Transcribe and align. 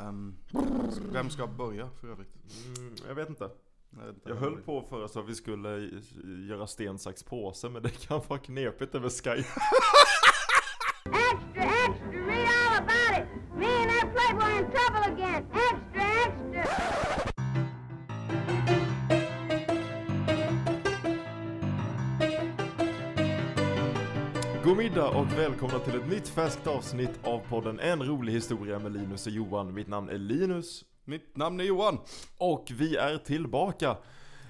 Ehm, 0.00 0.36
vem 1.12 1.30
ska 1.30 1.46
börja 1.46 1.90
för 2.00 2.08
övrigt? 2.08 2.34
Mm, 2.76 2.94
jag 3.08 3.14
vet 3.14 3.28
inte. 3.28 3.50
Jag, 3.90 4.06
vet 4.06 4.14
inte. 4.14 4.28
Jag 4.28 4.36
höll 4.36 4.56
på 4.56 4.82
för 4.82 5.04
att 5.04 5.28
vi 5.28 5.34
skulle 5.34 6.00
göra 6.48 6.66
sten, 6.66 6.98
sax, 6.98 7.22
påse 7.22 7.68
men 7.68 7.82
det 7.82 8.06
kan 8.06 8.20
vara 8.28 8.38
knepigt 8.38 8.94
över 8.94 9.08
Skype. 9.08 9.48
God 24.72 24.78
middag 24.78 25.08
och 25.08 25.32
välkomna 25.38 25.78
till 25.78 25.94
ett 25.94 26.08
nytt 26.08 26.28
färskt 26.28 26.66
avsnitt 26.66 27.10
av 27.22 27.38
podden 27.38 27.80
En 27.80 28.02
rolig 28.02 28.32
historia 28.32 28.78
med 28.78 28.92
Linus 28.92 29.26
och 29.26 29.32
Johan. 29.32 29.74
Mitt 29.74 29.88
namn 29.88 30.08
är 30.08 30.18
Linus 30.18 30.84
Mitt 31.04 31.36
namn 31.36 31.60
är 31.60 31.64
Johan. 31.64 31.98
och 32.38 32.72
vi 32.74 32.96
är 32.96 33.18
tillbaka 33.18 33.96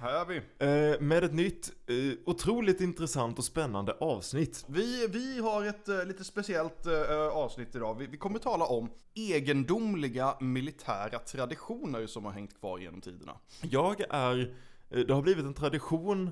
Här 0.01 0.21
är 0.21 0.25
vi. 0.25 0.37
eh, 0.37 1.01
med 1.01 1.25
ett 1.25 1.35
nytt, 1.35 1.73
eh, 1.87 1.95
otroligt 2.27 2.81
intressant 2.81 3.39
och 3.39 3.45
spännande 3.45 3.93
avsnitt. 4.01 4.65
Vi, 4.69 5.07
vi 5.07 5.39
har 5.39 5.65
ett 5.65 5.89
eh, 5.89 6.05
lite 6.05 6.25
speciellt 6.25 6.87
avsnitt 7.33 7.75
idag. 7.75 7.95
Vi, 7.95 8.07
vi 8.07 8.17
kommer 8.17 8.39
tala 8.39 8.65
om 8.65 8.91
egendomliga 9.15 10.37
militära 10.41 11.19
traditioner 11.19 12.07
som 12.07 12.25
har 12.25 12.33
hängt 12.33 12.59
kvar 12.61 12.79
genom 12.79 13.01
tiderna. 13.01 13.33
Jag 13.61 14.01
är, 14.11 14.55
det 14.89 15.11
har 15.15 15.23
blivit 15.23 15.45
en 15.45 15.55
tradition 15.55 16.31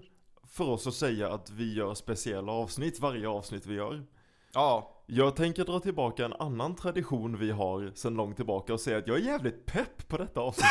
för 0.50 0.64
oss 0.64 0.86
att 0.86 0.94
säga 0.94 1.32
att 1.32 1.50
vi 1.50 1.74
gör 1.74 1.94
speciella 1.94 2.52
avsnitt 2.52 3.00
varje 3.00 3.28
avsnitt 3.28 3.66
vi 3.66 3.74
gör. 3.74 4.04
Ja, 4.52 5.02
Jag 5.06 5.36
tänker 5.36 5.64
dra 5.64 5.80
tillbaka 5.80 6.24
en 6.24 6.32
annan 6.32 6.74
tradition 6.76 7.38
vi 7.38 7.50
har 7.50 7.92
sedan 7.94 8.14
långt 8.14 8.36
tillbaka 8.36 8.72
och 8.74 8.80
säga 8.80 8.98
att 8.98 9.06
jag 9.06 9.16
är 9.16 9.22
jävligt 9.22 9.66
pepp 9.66 10.08
på 10.08 10.16
detta 10.16 10.40
avsnitt. 10.40 10.66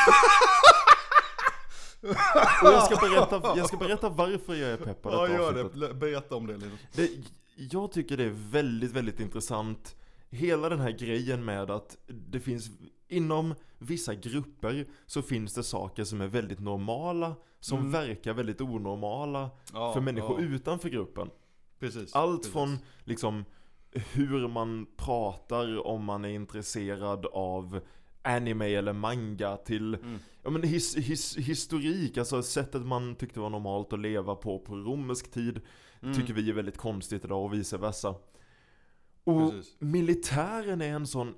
och 2.62 2.68
jag 2.68 2.84
ska, 2.84 2.96
berätta, 2.96 3.58
jag 3.58 3.68
ska 3.68 3.78
berätta 3.78 4.10
varför 4.10 4.56
jag 4.56 4.70
är 4.72 4.78
pepp 4.78 5.02
på 5.02 5.10
detta 5.10 5.28
ja 5.28 5.34
gör 5.34 5.50
avsnittet. 5.64 5.90
det. 5.90 5.94
Berätta 5.94 6.36
om 6.36 6.48
det. 6.48 6.60
Det, 6.96 7.10
jag 7.56 7.92
tycker 7.92 8.18
det 8.18 8.24
är 8.24 8.36
väldigt, 8.52 8.92
väldigt 8.92 9.20
intressant 9.20 9.96
Hela 10.30 10.70
den 10.70 10.80
här 10.80 10.92
grejen 10.92 11.46
med 11.46 11.72
att 11.72 11.98
det 12.08 12.40
finns 12.40 12.70
Inom 13.08 13.56
vissa 13.78 14.16
grupper 14.16 14.86
så 15.06 15.22
finns 15.22 15.54
det 15.54 15.64
saker 15.64 16.04
som 16.04 16.22
är 16.22 16.28
väldigt 16.28 16.60
normala 16.60 17.36
Som 17.60 17.80
Mm. 17.80 17.92
verkar 17.92 18.34
väldigt 18.34 18.62
onormala 18.62 19.50
Ja, 19.74 19.94
för 19.94 20.02
människor 20.02 20.42
ja, 20.42 20.48
utanför 20.48 20.90
gruppen 20.90 21.30
Precis. 21.80 22.16
Allt 22.16 22.38
precis. 22.40 22.54
från 22.54 22.78
liksom 23.04 23.46
hur 23.92 24.48
man 24.48 24.88
pratar 24.98 25.88
om 25.88 26.06
man 26.06 26.26
är 26.26 26.30
intresserad 26.30 27.26
av 27.26 27.80
anime 28.22 28.66
eller 28.76 28.94
manga 28.94 29.58
till 29.58 29.96
Mm. 29.96 30.20
ja, 30.44 30.50
men 30.50 30.64
his, 30.64 30.96
his, 30.98 31.38
historik, 31.38 32.18
alltså 32.18 32.44
sättet 32.44 32.82
man 32.86 33.16
tyckte 33.16 33.40
var 33.40 33.50
normalt 33.50 33.94
att 33.94 34.00
leva 34.00 34.36
på 34.36 34.60
på 34.60 34.76
romersk 34.76 35.32
tid 35.32 35.62
Mm. 36.02 36.16
tycker 36.16 36.34
vi 36.34 36.50
är 36.50 36.54
väldigt 36.54 36.78
konstigt 36.78 37.26
idag 37.26 37.44
och 37.46 37.54
vice 37.54 37.78
versa. 37.78 38.16
Och 39.24 39.52
Precis. 39.52 39.76
militären 39.80 40.82
är 40.82 40.94
en 40.94 41.08
sån, 41.08 41.36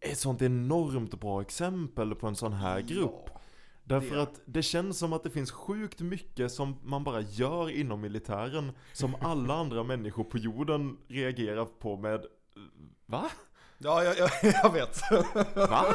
ett 0.00 0.18
sånt 0.18 0.42
enormt 0.42 1.20
bra 1.20 1.40
exempel 1.40 2.14
på 2.14 2.26
en 2.26 2.36
sån 2.36 2.52
här 2.52 2.80
grupp. 2.80 3.24
Ja, 3.26 3.40
Därför 3.84 4.16
det 4.16 4.22
att 4.22 4.40
det 4.44 4.62
känns 4.62 4.98
som 4.98 5.12
att 5.12 5.22
det 5.22 5.30
finns 5.30 5.50
sjukt 5.50 6.00
mycket 6.00 6.52
som 6.52 6.78
man 6.82 7.04
bara 7.04 7.20
gör 7.20 7.70
inom 7.70 8.00
militären 8.00 8.72
som 8.92 9.14
alla 9.20 9.54
andra 9.54 9.82
människor 9.82 10.24
på 10.24 10.38
jorden 10.38 10.98
reagerar 11.08 11.64
på 11.64 11.96
med 11.96 12.26
Va? 13.06 13.30
Ja, 13.78 14.04
jag, 14.04 14.18
jag, 14.18 14.30
jag 14.42 14.72
vet. 14.72 15.00
Va? 15.54 15.94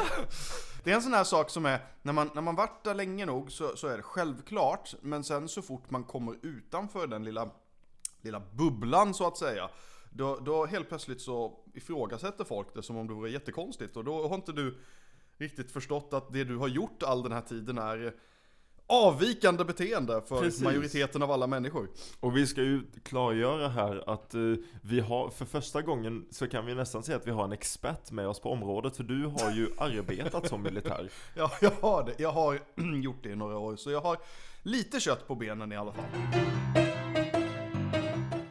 Det 0.84 0.90
är 0.90 0.94
en 0.94 1.02
sån 1.02 1.14
här 1.14 1.24
sak 1.24 1.50
som 1.50 1.66
är, 1.66 1.80
när 2.02 2.12
man, 2.12 2.30
när 2.34 2.42
man 2.42 2.54
varit 2.54 2.84
där 2.84 2.94
länge 2.94 3.26
nog 3.26 3.52
så, 3.52 3.76
så 3.76 3.86
är 3.86 3.96
det 3.96 4.02
självklart, 4.02 4.94
men 5.00 5.24
sen 5.24 5.48
så 5.48 5.62
fort 5.62 5.90
man 5.90 6.04
kommer 6.04 6.36
utanför 6.42 7.06
den 7.06 7.24
lilla, 7.24 7.50
lilla 8.20 8.42
bubblan 8.52 9.14
så 9.14 9.26
att 9.26 9.36
säga, 9.36 9.70
då, 10.10 10.36
då 10.36 10.66
helt 10.66 10.88
plötsligt 10.88 11.20
så 11.20 11.64
ifrågasätter 11.74 12.44
folk 12.44 12.74
det 12.74 12.82
som 12.82 12.96
om 12.96 13.08
det 13.08 13.14
vore 13.14 13.30
jättekonstigt 13.30 13.96
och 13.96 14.04
då 14.04 14.28
har 14.28 14.34
inte 14.34 14.52
du 14.52 14.78
riktigt 15.38 15.70
förstått 15.70 16.08
att 16.12 16.32
det 16.32 16.44
du 16.44 16.56
har 16.56 16.68
gjort 16.68 17.02
all 17.02 17.22
den 17.22 17.32
här 17.32 17.40
tiden 17.40 17.78
är 17.78 18.14
avvikande 18.88 19.64
beteende 19.64 20.22
för 20.26 20.40
Precis. 20.40 20.62
majoriteten 20.62 21.22
av 21.22 21.30
alla 21.30 21.46
människor. 21.46 21.88
Och 22.20 22.36
vi 22.36 22.46
ska 22.46 22.62
ju 22.62 22.82
klargöra 23.02 23.68
här 23.68 24.10
att 24.10 24.34
eh, 24.34 24.40
vi 24.82 25.00
har, 25.00 25.30
för 25.30 25.44
första 25.44 25.82
gången 25.82 26.26
så 26.30 26.48
kan 26.48 26.66
vi 26.66 26.74
nästan 26.74 27.02
säga 27.02 27.16
att 27.16 27.26
vi 27.26 27.30
har 27.30 27.44
en 27.44 27.52
expert 27.52 28.10
med 28.10 28.28
oss 28.28 28.40
på 28.40 28.52
området 28.52 28.96
för 28.96 29.04
du 29.04 29.26
har 29.26 29.50
ju 29.50 29.68
arbetat 29.78 30.48
som 30.48 30.62
militär. 30.62 31.10
Ja, 31.34 31.50
jag 31.60 31.70
har 31.80 32.04
det. 32.04 32.14
Jag 32.22 32.32
har 32.32 32.60
gjort 33.02 33.22
det 33.22 33.28
i 33.30 33.36
några 33.36 33.58
år, 33.58 33.76
så 33.76 33.90
jag 33.90 34.00
har 34.00 34.16
lite 34.62 35.00
kött 35.00 35.26
på 35.26 35.34
benen 35.34 35.72
i 35.72 35.76
alla 35.76 35.92
fall. 35.92 36.04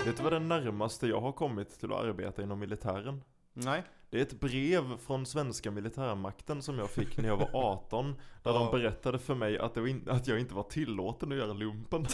Vet 0.05 0.17
du 0.17 0.23
vad 0.23 0.33
det 0.33 0.39
närmaste 0.39 1.07
jag 1.07 1.21
har 1.21 1.31
kommit 1.31 1.79
till 1.79 1.91
att 1.91 1.99
arbeta 1.99 2.43
inom 2.43 2.59
militären? 2.59 3.21
Nej. 3.65 3.83
Det 4.09 4.17
är 4.17 4.21
ett 4.21 4.39
brev 4.39 4.97
från 4.97 5.25
svenska 5.25 5.71
militärmakten 5.71 6.61
som 6.61 6.79
jag 6.79 6.89
fick 6.89 7.17
när 7.17 7.27
jag 7.27 7.37
var 7.37 7.49
18 7.53 8.15
Där 8.43 8.51
Ja. 8.51 8.59
de 8.59 8.71
berättade 8.79 9.19
för 9.19 9.35
mig 9.35 9.57
att, 9.59 9.77
in, 9.77 10.07
att 10.09 10.27
jag 10.27 10.39
inte 10.39 10.55
var 10.55 10.63
tillåten 10.63 11.31
att 11.31 11.37
göra 11.37 11.53
lumpen 11.53 12.07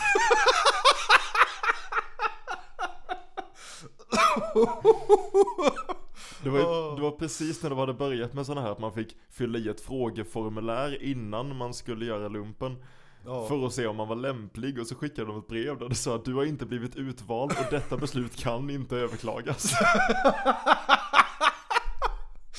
Det 6.44 6.50
var, 6.50 6.96
det 6.96 7.02
var 7.02 7.12
precis 7.12 7.64
när 7.64 7.70
de 7.70 7.80
hade 7.80 7.94
börjat 7.94 8.34
med 8.34 8.46
sådana 8.46 8.62
här 8.62 8.72
att 8.72 8.80
man 8.80 8.94
fick 8.94 9.18
fylla 9.30 9.58
i 9.59 9.70
ett 9.70 9.82
frågeformulär 9.82 11.03
innan 11.03 11.56
man 11.58 11.74
skulle 11.74 12.06
göra 12.06 12.28
lumpen 12.28 12.84
Ja. 13.26 13.46
För 13.48 13.66
att 13.66 13.74
se 13.74 13.88
om 13.88 13.96
man 13.96 14.08
var 14.08 14.16
lämplig 14.16 14.80
och 14.80 14.88
så 14.88 14.96
skickade 14.96 15.28
de 15.28 15.40
ett 15.40 15.48
brev 15.48 15.80
där 15.80 15.90
det 15.90 15.96
sa 15.96 16.16
att 16.16 16.26
du 16.26 16.34
har 16.34 16.46
inte 16.46 16.66
blivit 16.66 16.96
utvald 16.96 17.52
och 17.52 17.66
detta 17.72 17.98
beslut 17.98 18.36
kan 18.36 18.70
inte 18.70 18.96
överklagas 18.98 19.74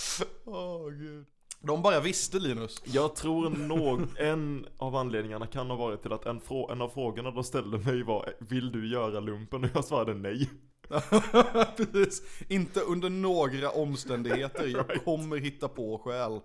Åh 0.44 0.90
gud. 0.90 1.26
De 1.60 1.82
bara 1.82 2.00
visste 2.00 2.38
Linus. 2.38 2.82
Jag 2.84 3.16
tror 3.16 3.50
nog 3.50 4.00
en 4.16 4.66
av 4.76 4.96
anledningarna 4.96 5.46
kan 5.46 5.70
ha 5.70 5.76
varit 5.76 6.02
till 6.02 6.12
att 6.12 6.26
en, 6.26 6.40
en 6.70 6.80
av 6.80 6.88
frågorna 6.88 7.30
de 7.30 7.44
ställde 7.44 7.78
mig 7.78 8.02
var 8.02 8.34
Vill 8.38 8.72
du 8.72 8.92
göra 8.92 9.20
lumpen? 9.20 9.64
Och 9.64 9.70
jag 9.74 9.84
svarade 9.84 10.14
nej 10.14 10.50
Precis. 11.76 12.22
Inte 12.48 12.80
under 12.80 13.10
några 13.10 13.70
omständigheter. 13.70 14.66
Jag 14.66 15.04
kommer 15.04 15.36
hitta 15.36 15.68
på 15.68 15.98
själv. 15.98 16.40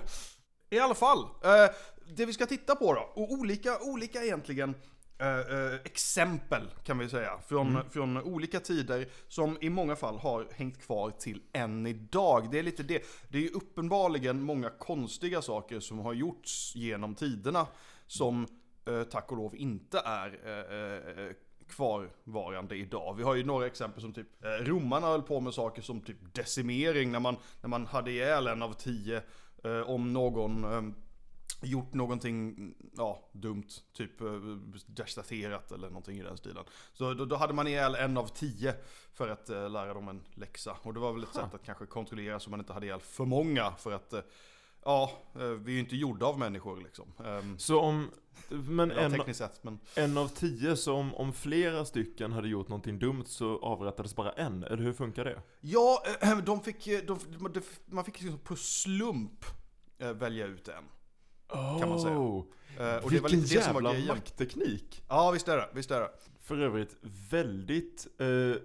I 0.71 0.78
alla 0.78 0.94
fall. 0.94 1.19
Eh, 1.19 1.75
det 2.17 2.27
vi 2.27 2.33
ska 2.33 2.47
titta 2.47 2.75
på 2.75 2.94
då. 2.94 3.00
Och 3.15 3.33
olika, 3.33 3.78
olika 3.81 4.25
egentligen 4.25 4.75
eh, 5.19 5.38
eh, 5.38 5.75
exempel 5.84 6.62
kan 6.84 6.99
vi 6.99 7.09
säga. 7.09 7.38
Från, 7.49 7.91
från 7.91 8.16
olika 8.22 8.60
tider 8.60 9.09
som 9.28 9.59
i 9.60 9.71
många 9.71 9.97
fall 9.97 10.19
har 10.19 10.47
hängt 10.54 10.82
kvar 10.82 11.10
till 11.10 11.43
än 11.53 11.87
idag. 11.87 12.50
Det 12.50 12.59
är 12.59 12.62
lite 12.62 12.82
det. 12.82 13.03
Det 13.28 13.38
är 13.38 13.43
ju 13.43 13.50
uppenbarligen 13.50 14.43
många 14.43 14.71
konstiga 14.71 15.43
saker 15.43 15.81
som 15.81 15.99
har 15.99 16.12
gjorts 16.12 16.72
genom 16.76 17.15
tiderna. 17.15 17.66
Som 18.06 18.47
eh, 18.87 19.03
tack 19.03 19.32
och 19.32 19.37
lov 19.37 19.56
inte 19.56 19.99
är 19.99 20.38
eh, 20.44 21.25
eh, 21.25 21.32
kvarvarande 21.69 22.76
idag. 22.76 23.15
Vi 23.16 23.22
har 23.22 23.34
ju 23.34 23.44
några 23.44 23.66
exempel 23.66 24.03
som 24.03 24.12
typ 24.12 24.44
eh, 24.44 24.49
romarna 24.49 25.06
höll 25.06 25.22
på 25.22 25.41
med 25.41 25.55
saker 25.55 25.82
som 25.82 26.00
typ 26.00 26.34
decimering 26.34 27.12
när 27.12 27.21
man, 27.21 27.37
när 27.60 27.69
man 27.69 27.87
hade 27.87 28.10
ihjäl 28.10 28.47
en 28.47 28.62
av 28.62 28.72
tio 28.72 29.22
om 29.87 30.12
någon 30.12 30.65
gjort 31.66 31.94
någonting 31.94 32.75
ja, 32.97 33.28
dumt, 33.32 33.69
typ 33.93 34.21
eh, 34.21 34.32
deserterat 34.87 35.72
eller 35.72 35.88
någonting 35.88 36.19
i 36.19 36.22
den 36.22 36.37
stilen. 36.37 36.65
Så 36.93 37.15
då, 37.15 37.25
då 37.25 37.37
hade 37.37 37.53
man 37.53 37.66
ihjäl 37.66 37.94
en 37.94 38.16
av 38.16 38.27
tio 38.27 38.75
för 39.15 39.28
att 39.28 39.50
eh, 39.50 39.71
lära 39.71 39.94
dem 39.94 40.09
en 40.09 40.22
läxa. 40.34 40.76
Och 40.82 40.94
det 40.94 41.00
var 41.00 41.12
väl 41.12 41.22
ett 41.22 41.34
sätt 41.34 41.55
att 41.55 41.65
kanske 41.65 41.87
kontrollera 41.87 42.41
så 42.41 42.50
man 42.50 42.60
inte 42.60 42.72
hade 42.72 42.87
ihjäl 42.87 43.00
för 43.00 43.25
många 43.25 43.72
för 43.72 43.93
att 43.93 44.12
eh, 44.12 44.21
Ja, 44.87 45.10
eh, 45.34 45.41
vi 45.41 45.73
är 45.73 45.75
ju 45.75 45.81
inte 45.81 45.96
gjorda 45.96 46.26
av 46.26 46.38
människor 46.38 46.81
liksom. 46.81 47.12
Ehm, 47.25 47.58
Så 47.58 47.81
om, 47.81 48.11
men 48.49 48.91
ja, 48.91 48.96
en, 48.96 49.35
sett, 49.35 49.64
men 49.64 49.79
en 49.94 50.19
av 50.19 50.29
tio, 50.29 50.76
så 50.76 50.94
om, 50.94 51.14
om 51.14 51.32
flera 51.32 51.85
stycken 51.85 52.32
hade 52.32 52.49
gjort 52.49 52.69
någonting 52.69 52.99
dumt 52.99 53.25
så 53.26 53.58
avrättades 53.58 54.17
bara 54.17 54.32
en, 54.32 54.64
eller 54.64 54.82
hur 54.82 54.93
funkar 54.93 55.25
det? 55.25 55.43
Ja, 55.61 56.02
eh, 56.20 56.38
de 56.44 56.61
fick, 56.61 56.87
eh, 56.87 57.00
de, 57.06 57.19
de, 57.52 57.62
man 57.87 58.05
fick 58.05 58.20
liksom 58.20 58.38
på 58.38 58.56
slump 58.56 59.44
eh, 59.99 60.12
välja 60.12 60.46
ut 60.46 60.69
en. 60.69 60.85
Kan 61.48 61.88
man 61.88 62.00
säga. 62.00 62.19
Oh, 62.19 62.44
Eh, 62.78 63.04
Och 63.04 63.10
det 63.10 63.20
var 63.20 63.28
lite 63.28 63.54
det 63.54 63.62
som 63.62 63.75
var 63.75 63.93
grejen. 63.93 64.06
maktteknik! 64.06 65.02
Ja, 65.08 65.31
visst 65.31 65.48
är 65.48 65.56
det, 65.56 65.69
visst 65.72 65.90
är 65.90 66.00
det. 66.00 66.10
För 66.43 66.58
övrigt, 66.58 66.96
väldigt 67.31 68.06
eh, 68.19 68.62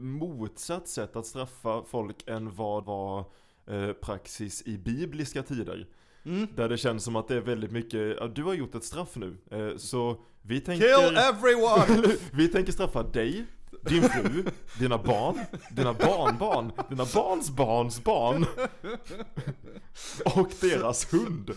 motsatt 0.00 0.88
sätt 0.88 1.16
att 1.16 1.26
straffa 1.26 1.82
folk 1.82 2.28
än 2.28 2.54
vad 2.54 2.84
var 2.84 3.24
eh, 3.66 3.92
praxis 3.92 4.62
i 4.66 4.78
bibliska 4.78 5.42
tider. 5.42 5.86
Mm. 6.24 6.46
Där 6.56 6.68
det 6.68 6.76
känns 6.76 7.04
som 7.04 7.16
att 7.16 7.28
det 7.28 7.34
är 7.36 7.40
väldigt 7.40 7.70
mycket, 7.70 8.16
ja, 8.20 8.26
du 8.26 8.42
har 8.42 8.54
gjort 8.54 8.74
ett 8.74 8.84
straff 8.84 9.16
nu, 9.16 9.36
så 9.76 10.20
vi 10.42 10.60
tänker... 10.60 10.86
Kill 11.08 11.16
everyone! 11.16 12.16
vi 12.32 12.48
tänker 12.48 12.72
straffa 12.72 13.02
dig, 13.02 13.44
din 13.88 14.02
fru, 14.02 14.44
dina 14.78 14.98
barn, 14.98 15.40
dina 15.70 15.92
barnbarn, 15.92 16.72
dina 16.88 17.04
barns 17.14 17.50
barns 17.50 18.04
barn 18.04 18.46
och 20.24 20.50
deras 20.60 21.12
hund. 21.12 21.50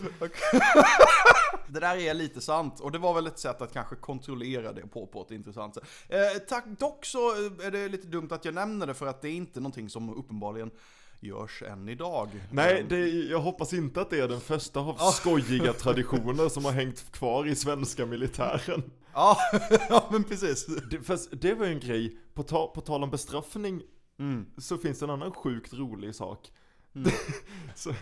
Det 1.66 1.80
där 1.80 1.96
är 1.96 2.14
lite 2.14 2.40
sant, 2.40 2.80
och 2.80 2.92
det 2.92 2.98
var 2.98 3.14
väl 3.14 3.26
ett 3.26 3.38
sätt 3.38 3.62
att 3.62 3.72
kanske 3.72 3.96
kontrollera 3.96 4.72
det 4.72 4.86
på, 4.86 5.06
på 5.06 5.22
ett 5.22 5.30
intressant 5.30 5.74
sätt. 5.74 5.84
Eh, 6.08 6.38
tack, 6.48 6.64
dock 6.66 7.04
så 7.04 7.30
är 7.62 7.70
det 7.70 7.88
lite 7.88 8.06
dumt 8.06 8.28
att 8.30 8.44
jag 8.44 8.54
nämner 8.54 8.86
det, 8.86 8.94
för 8.94 9.06
att 9.06 9.22
det 9.22 9.28
är 9.28 9.32
inte 9.32 9.60
någonting 9.60 9.88
som 9.88 10.14
uppenbarligen 10.18 10.70
görs 11.20 11.62
än 11.62 11.88
idag. 11.88 12.28
Nej, 12.50 12.86
det, 12.88 13.08
jag 13.08 13.40
hoppas 13.40 13.72
inte 13.72 14.00
att 14.00 14.10
det 14.10 14.20
är 14.20 14.28
den 14.28 14.40
första 14.40 14.80
av 14.80 15.10
skojiga 15.12 15.72
traditioner 15.78 16.48
som 16.48 16.64
har 16.64 16.72
hängt 16.72 17.12
kvar 17.12 17.46
i 17.46 17.54
svenska 17.54 18.06
militären. 18.06 18.82
Ja, 19.14 19.36
ja 19.88 20.08
men 20.12 20.24
precis. 20.24 20.66
Det, 20.90 21.00
fast 21.02 21.40
det 21.40 21.54
var 21.54 21.66
ju 21.66 21.72
en 21.72 21.80
grej, 21.80 22.18
på, 22.34 22.42
ta, 22.42 22.66
på 22.66 22.80
tal 22.80 23.02
om 23.02 23.10
bestraffning 23.10 23.82
Mm. 24.18 24.46
så 24.58 24.78
finns 24.78 24.98
det 24.98 25.04
en 25.06 25.10
annan 25.10 25.32
sjukt 25.32 25.74
rolig 25.74 26.14
sak. 26.14 26.52
så, 27.74 27.94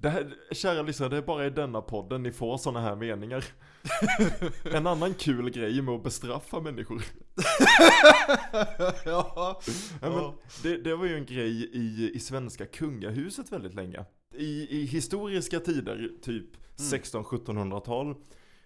det 0.00 0.08
här, 0.08 0.34
kära 0.52 0.82
lyssnare, 0.82 1.10
det 1.10 1.16
är 1.16 1.22
bara 1.22 1.46
i 1.46 1.50
denna 1.50 1.82
podden 1.82 2.22
ni 2.22 2.32
får 2.32 2.56
sådana 2.58 2.80
här 2.80 2.96
meningar. 2.96 3.44
en 4.74 4.86
annan 4.86 5.14
kul 5.14 5.50
grej 5.50 5.82
med 5.82 5.94
att 5.94 6.02
bestraffa 6.02 6.60
människor. 6.60 7.02
ja. 9.04 9.60
Ja, 10.02 10.34
det, 10.62 10.76
det 10.76 10.94
var 10.96 11.06
ju 11.06 11.16
en 11.16 11.26
grej 11.26 11.70
i, 11.76 12.10
i 12.14 12.20
svenska 12.20 12.66
kungahuset 12.66 13.52
väldigt 13.52 13.74
länge. 13.74 14.04
I, 14.34 14.78
i 14.80 14.84
historiska 14.84 15.60
tider, 15.60 16.10
typ 16.22 16.46
16-1700-tal, 16.76 18.14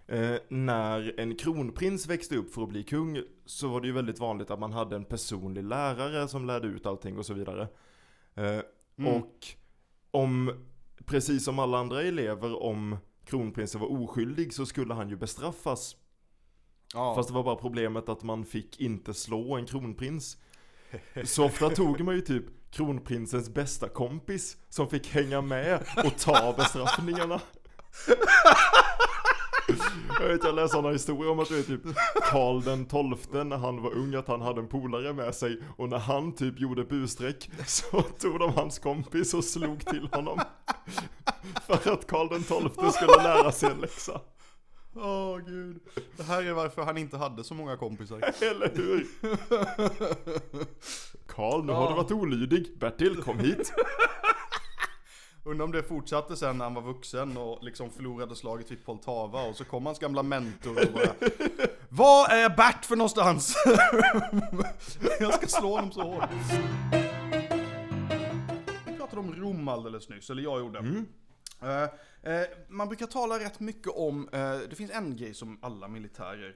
eh, 0.07 0.35
när 0.49 1.19
en 1.19 1.35
kronprins 1.35 2.07
växte 2.07 2.35
upp 2.37 2.53
för 2.53 2.63
att 2.63 2.69
bli 2.69 2.83
kung, 2.83 3.21
så 3.45 3.67
var 3.67 3.81
det 3.81 3.87
ju 3.87 3.93
väldigt 3.93 4.19
vanligt 4.19 4.51
att 4.51 4.59
man 4.59 4.73
hade 4.73 4.95
en 4.95 5.05
personlig 5.05 5.63
lärare 5.63 6.27
som 6.27 6.45
lärde 6.45 6.67
ut 6.67 6.85
allting 6.85 7.17
och 7.17 7.25
så 7.25 7.33
vidare. 7.33 7.67
Eh, 8.35 8.59
Och 9.07 9.47
om, 10.11 10.51
precis 11.05 11.45
som 11.45 11.59
alla 11.59 11.77
andra 11.77 12.01
elever, 12.01 12.63
om 12.63 12.97
kronprinsen 13.25 13.81
var 13.81 13.91
oskyldig 13.91 14.53
så 14.53 14.65
skulle 14.65 14.93
han 14.93 15.09
ju 15.09 15.15
bestraffas. 15.15 15.95
Ja. 16.93 17.15
Fast 17.15 17.29
det 17.29 17.35
var 17.35 17.43
bara 17.43 17.55
problemet 17.55 18.09
att 18.09 18.23
man 18.23 18.45
fick 18.45 18.79
inte 18.79 19.13
slå 19.13 19.55
en 19.55 19.65
kronprins. 19.65 20.37
Så 21.23 21.45
ofta 21.45 21.69
tog 21.69 22.01
man 22.01 22.15
ju 22.15 22.21
typ 22.21 22.45
kronprinsens 22.71 23.49
bästa 23.49 23.89
kompis 23.89 24.57
som 24.69 24.89
fick 24.89 25.07
hänga 25.07 25.41
med 25.41 25.85
och 26.05 26.17
ta 26.19 26.53
bestraffningarna. 26.57 27.41
Jag 30.19 30.27
vet, 30.27 30.43
jag 30.43 30.55
läste 30.55 30.75
sådana 30.75 30.91
historier 30.91 31.31
om 31.31 31.39
att 31.39 31.49
det 31.49 31.57
är 31.57 31.63
typ 31.63 31.81
Karl 32.31 32.61
den 32.63 32.85
tolfte 32.85 33.43
när 33.43 33.57
han 33.57 33.81
var 33.81 33.93
ung 33.93 34.15
att 34.15 34.27
han 34.27 34.41
hade 34.41 34.61
en 34.61 34.67
polare 34.67 35.13
med 35.13 35.35
sig 35.35 35.61
och 35.77 35.89
när 35.89 35.97
han 35.97 36.35
typ 36.35 36.59
gjorde 36.59 36.83
busträck 36.83 37.49
så 37.65 38.01
tog 38.01 38.39
de 38.39 38.53
hans 38.53 38.79
kompis 38.79 39.33
och 39.33 39.43
slog 39.43 39.85
till 39.85 40.09
honom. 40.11 40.39
För 41.67 41.93
att 41.93 42.07
Karl 42.07 42.29
den 42.29 42.43
tolfte 42.43 42.91
skulle 42.91 43.23
lära 43.23 43.51
sig 43.51 43.71
en 43.71 43.77
läxa. 43.77 44.21
Åh 44.95 45.37
gud. 45.37 45.79
Det 46.17 46.23
här 46.23 46.43
är 46.43 46.53
varför 46.53 46.81
han 46.81 46.97
inte 46.97 47.17
hade 47.17 47.43
så 47.43 47.53
många 47.53 47.77
kompisar. 47.77 48.33
Eller 48.41 48.71
hur? 48.75 49.07
Karl, 51.27 51.63
nu 51.63 51.73
har 51.73 51.89
du 51.89 51.95
varit 51.95 52.11
olydig. 52.11 52.77
Bertil, 52.79 53.15
kom 53.15 53.39
hit. 53.39 53.73
Undrar 55.47 55.65
om 55.65 55.71
det 55.71 55.83
fortsatte 55.83 56.35
sen 56.35 56.57
när 56.57 56.65
han 56.65 56.73
var 56.73 56.81
vuxen 56.81 57.37
och 57.37 57.63
liksom 57.63 57.89
förlorade 57.89 58.35
slaget 58.35 58.71
vid 58.71 58.85
Poltava 58.85 59.41
och 59.41 59.55
så 59.55 59.65
kom 59.65 59.85
hans 59.85 59.99
gamla 59.99 60.23
mentor 60.23 60.87
och 60.87 60.93
bara 60.93 61.13
Vad 61.89 62.31
är 62.31 62.49
Bert 62.49 62.85
för 62.85 62.95
någonstans? 62.95 63.55
Jag 65.19 65.33
ska 65.33 65.47
slå 65.47 65.75
honom 65.75 65.91
så 65.91 66.01
hårt. 66.01 66.29
Vi 68.85 68.93
pratade 68.97 69.19
om 69.19 69.35
Rom 69.35 69.67
alldeles 69.67 70.09
nyss, 70.09 70.29
eller 70.29 70.43
jag 70.43 70.59
gjorde. 70.59 70.79
Eh, 71.61 71.83
eh, 72.33 72.47
man 72.69 72.87
brukar 72.87 73.05
tala 73.05 73.39
rätt 73.39 73.59
mycket 73.59 73.91
om, 73.95 74.29
eh, 74.31 74.57
det 74.69 74.75
finns 74.75 74.91
en 74.91 75.17
grej 75.17 75.33
som 75.33 75.59
alla 75.61 75.87
militärer 75.87 76.55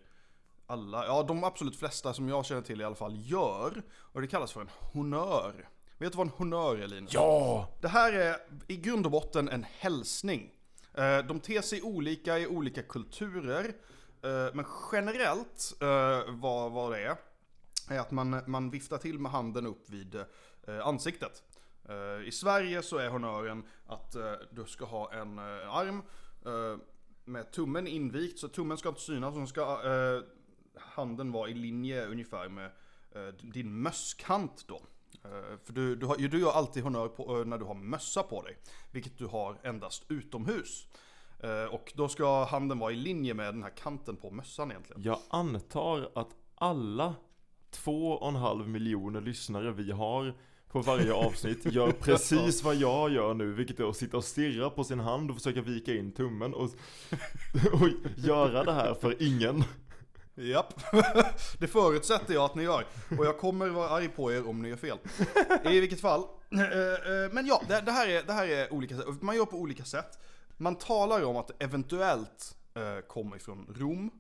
alla, 0.68 1.06
ja 1.06 1.24
de 1.24 1.44
absolut 1.44 1.75
flesta 1.75 2.13
som 2.13 2.30
jag 2.30 2.45
känner 2.45 2.62
till 2.62 2.81
i 2.81 2.83
alla 2.83 2.95
fall 2.95 3.18
gör. 3.18 3.81
Och 3.91 4.21
det 4.21 4.27
kallas 4.27 4.51
för 4.51 4.62
en 4.62 4.69
honör. 4.94 5.69
Vet 6.00 6.12
du 6.12 6.18
vad 6.18 6.28
en 6.28 6.34
honör 6.38 6.78
är 6.78 6.88
Linus? 6.88 7.13
Ja! 7.13 7.69
Det 7.81 7.88
här 7.88 8.13
är 8.13 8.36
i 8.68 8.78
grund 8.78 9.06
och 9.06 9.12
botten 9.12 9.50
en 9.50 9.63
hälsning. 9.63 10.51
Eh, 10.94 11.18
De 11.25 11.40
ter 11.40 11.62
sig 11.62 11.81
olika 11.81 12.40
i 12.40 12.48
olika 12.48 12.81
kulturer. 12.84 13.66
eh, 14.24 14.54
Men 14.54 14.66
generellt 14.92 15.74
eh, 15.81 16.34
vad, 16.34 16.72
vad 16.72 16.92
det 16.92 17.00
är, 17.04 17.16
är 17.90 18.00
att 18.00 18.12
man, 18.12 18.42
man 18.48 18.69
viftar 18.69 18.98
till 18.98 19.19
med 19.19 19.31
handen 19.31 19.66
upp 19.68 19.90
vid 19.90 20.16
ansiktet. 20.84 21.44
I 22.25 22.31
Sverige 22.31 22.81
så 22.81 22.98
är 22.98 23.10
honören 23.10 23.63
att 23.88 24.16
du 24.51 24.66
ska 24.66 24.86
ha 24.86 25.13
en 25.13 25.40
arm 25.40 26.04
med 27.25 27.51
tummen 27.51 27.88
invikt, 27.88 28.40
så 28.40 28.48
tummen 28.48 28.78
ska 28.78 28.90
inte 28.90 29.01
synas. 29.01 29.36
Så 29.36 29.46
ska 29.48 29.81
handen 30.75 31.31
vara 31.31 31.50
i 31.50 31.54
linje 31.54 32.06
ungefär 32.06 32.50
med 32.50 32.72
din 33.42 33.81
mösskant 33.81 34.66
då. 34.68 34.81
Eh, 35.26 35.58
För 35.64 35.74
du, 35.74 35.96
du, 35.96 36.06
har, 36.06 36.16
du 36.16 36.40
gör 36.40 36.52
alltid 36.52 36.84
honör 36.84 37.08
på, 37.08 37.40
eh, 37.40 37.46
när 37.46 37.58
du 37.58 37.66
har 37.66 37.76
mössa 37.76 38.24
på 38.24 38.42
dig, 38.42 38.58
vilket 38.92 39.18
du 39.18 39.26
har 39.26 39.58
endast 39.64 40.04
utomhus. 40.10 40.88
Eh, 41.40 41.74
Och 41.74 41.94
då 41.96 42.08
ska 42.08 42.44
handen 42.44 42.80
vara 42.80 42.92
i 42.92 42.96
linje 42.96 43.34
med 43.34 43.54
den 43.54 43.64
här 43.64 43.78
kanten 43.78 44.16
på 44.16 44.32
mössan 44.32 44.72
egentligen. 44.72 45.02
Jag 45.04 45.20
antar 45.30 46.12
att 46.16 46.30
alla 46.56 47.16
två 47.72 48.12
och 48.12 48.28
en 48.28 48.36
halv 48.36 48.68
miljoner 48.70 49.22
lyssnare 49.22 49.72
vi 49.72 49.92
har 49.92 50.34
på 50.72 50.82
varje 50.82 51.14
avsnitt 51.14 51.66
gör 51.74 51.92
precis 51.92 52.64
vad 52.64 52.76
jag 52.76 53.12
gör 53.12 53.34
nu, 53.34 53.54
vilket 53.54 53.80
är 53.80 53.90
att 53.90 53.96
sitta 53.98 54.18
och 54.18 54.24
stirra 54.24 54.70
på 54.70 54.84
sin 54.84 55.00
hand 55.00 55.30
och 55.30 55.38
försöka 55.38 55.62
vika 55.62 55.96
in 55.96 56.12
tummen 56.12 56.54
och, 56.54 56.70
och 57.74 57.88
göra 58.18 58.64
det 58.64 58.74
här 58.74 58.94
för 58.94 59.24
ingen. 59.24 59.64
Japp, 60.39 60.74
det 61.59 61.68
förutsätter 61.68 62.33
jag 62.33 62.44
att 62.44 62.56
ni 62.56 62.63
gör. 62.63 62.86
Och 63.18 63.25
jag 63.25 63.38
kommer 63.38 63.69
vara 63.69 63.89
arg 63.89 64.07
på 64.09 64.31
er 64.33 64.47
om 64.50 64.62
ni 64.62 64.69
gör 64.69 64.75
fel. 64.77 64.97
I 65.63 65.80
vilket 65.80 66.01
fall. 66.01 66.24
eh, 66.51 66.59
eh, 66.62 67.31
Men 67.31 67.45
ja, 67.47 67.62
det, 67.68 67.91
här 67.91 68.07
är, 68.07 68.24
det 68.24 68.33
här 68.33 68.47
är 68.47 68.74
olika 68.74 68.97
sätt. 68.97 69.06
Man 69.21 69.36
gör 69.36 69.45
på 69.45 69.57
olika 69.57 69.83
sätt. 69.83 70.19
Man 70.57 70.75
talar 70.75 71.24
om 71.25 71.38
att 71.38 71.47
det 71.47 71.53
eventuellt 71.59 72.56
eh, 72.75 73.06
kommer 73.07 73.38
från 73.39 73.75
Rom. 73.77 74.12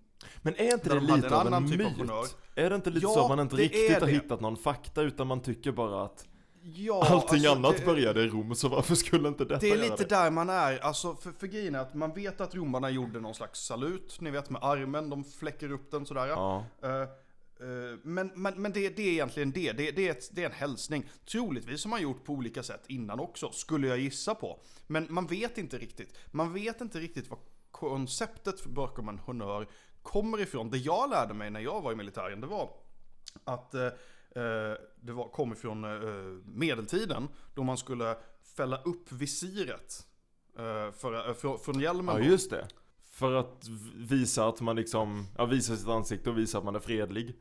Men 0.41 0.55
är 0.55 0.73
inte 0.73 0.89
det 0.89 0.99
lite 0.99 1.27
en 1.27 1.33
av 1.33 1.47
en 1.47 1.53
annan 1.53 1.71
typ 1.71 1.85
av 1.85 1.97
myt? 2.21 2.35
Är 2.55 2.69
det 2.69 2.75
inte 2.75 2.89
lite 2.89 3.05
Ja, 3.05 3.13
så 3.13 3.21
att 3.23 3.29
man 3.29 3.39
inte 3.39 3.55
riktigt 3.55 3.93
har 3.99 4.07
det. 4.07 4.11
hittat 4.13 4.41
någon 4.41 4.57
fakta 4.57 5.01
utan 5.01 5.27
man 5.27 5.41
tycker 5.41 5.71
bara 5.71 6.03
att 6.05 6.25
Ja, 6.75 7.05
allting 7.05 7.35
alltså, 7.35 7.51
annat 7.51 7.77
det- 7.77 7.85
började 7.85 8.21
i 8.23 8.27
Rom 8.27 8.55
så 8.55 8.67
varför 8.69 8.95
skulle 8.95 9.27
inte 9.27 9.45
detta 9.45 9.59
Det 9.59 9.71
är 9.71 9.77
lite 9.77 9.95
det? 9.95 10.09
där 10.09 10.31
man 10.31 10.49
är, 10.49 10.79
alltså 10.79 11.15
för, 11.15 11.31
för 11.31 11.47
grejen 11.47 11.75
är 11.75 11.79
att 11.79 11.93
man 11.93 12.13
vet 12.13 12.41
att 12.41 12.55
romarna 12.55 12.89
gjorde 12.89 13.19
någon 13.19 13.35
slags 13.35 13.59
salut, 13.65 14.21
ni 14.21 14.31
vet 14.31 14.49
med 14.49 14.63
armen, 14.63 15.09
de 15.09 15.23
fläcker 15.23 15.71
upp 15.71 15.91
den 15.91 16.05
sådär. 16.05 16.27
Ja. 16.27 16.65
Eh, 16.83 16.89
eh, 16.91 17.07
men 18.03 18.31
men, 18.35 18.61
men 18.61 18.71
det, 18.71 18.89
det 18.89 19.01
är 19.01 19.11
egentligen 19.11 19.51
det, 19.51 19.71
det, 19.71 19.91
det, 19.91 20.07
är 20.07 20.11
ett, 20.11 20.29
det 20.35 20.41
är 20.41 20.45
en 20.45 20.51
hälsning. 20.55 21.09
Troligtvis 21.31 21.83
har 21.83 21.89
man 21.89 22.01
gjort 22.01 22.23
på 22.25 22.33
olika 22.33 22.63
sätt 22.63 22.83
innan 22.87 23.19
också, 23.19 23.51
skulle 23.51 23.87
jag 23.87 23.99
gissa 23.99 24.35
på. 24.35 24.59
Men 24.87 25.07
man 25.09 25.27
vet 25.27 25.57
inte 25.57 25.77
riktigt. 25.77 26.17
Man 26.27 26.53
vet 26.53 26.81
inte 26.81 26.99
riktigt 26.99 27.29
vad 27.29 27.39
konceptet 27.71 28.65
bakom 28.65 29.09
en 29.09 29.19
honör 29.19 29.67
kommer 30.01 30.41
ifrån. 30.41 30.69
Det 30.69 30.77
jag 30.77 31.09
lärde 31.09 31.33
mig 31.33 31.49
när 31.49 31.59
jag 31.59 31.81
var 31.81 31.91
i 31.91 31.95
militären, 31.95 32.41
det 32.41 32.47
var 32.47 32.69
att 33.43 33.73
eh, 33.73 33.87
det 35.01 35.13
var, 35.13 35.29
kom 35.29 35.51
ifrån 35.51 35.83
eh, 35.83 35.89
medeltiden 36.45 37.27
då 37.53 37.63
man 37.63 37.77
skulle 37.77 38.15
fälla 38.55 38.81
upp 38.81 39.11
visiret 39.11 40.05
eh, 40.57 40.91
för, 40.91 41.29
eh, 41.29 41.57
från, 41.57 41.79
hjälmen. 41.79 42.15
ja, 42.15 42.23
just 42.23 42.49
det. 42.49 42.67
För 43.11 43.33
att 43.33 43.67
visa 43.95 44.47
att 44.47 44.61
man 44.61 44.75
liksom, 44.75 45.27
ja 45.37 45.45
visa 45.45 45.75
sitt 45.75 45.87
ansikte 45.87 46.29
och 46.29 46.37
visa 46.37 46.57
att 46.57 46.63
man 46.63 46.75
är 46.75 46.79
fredlig. 46.79 47.35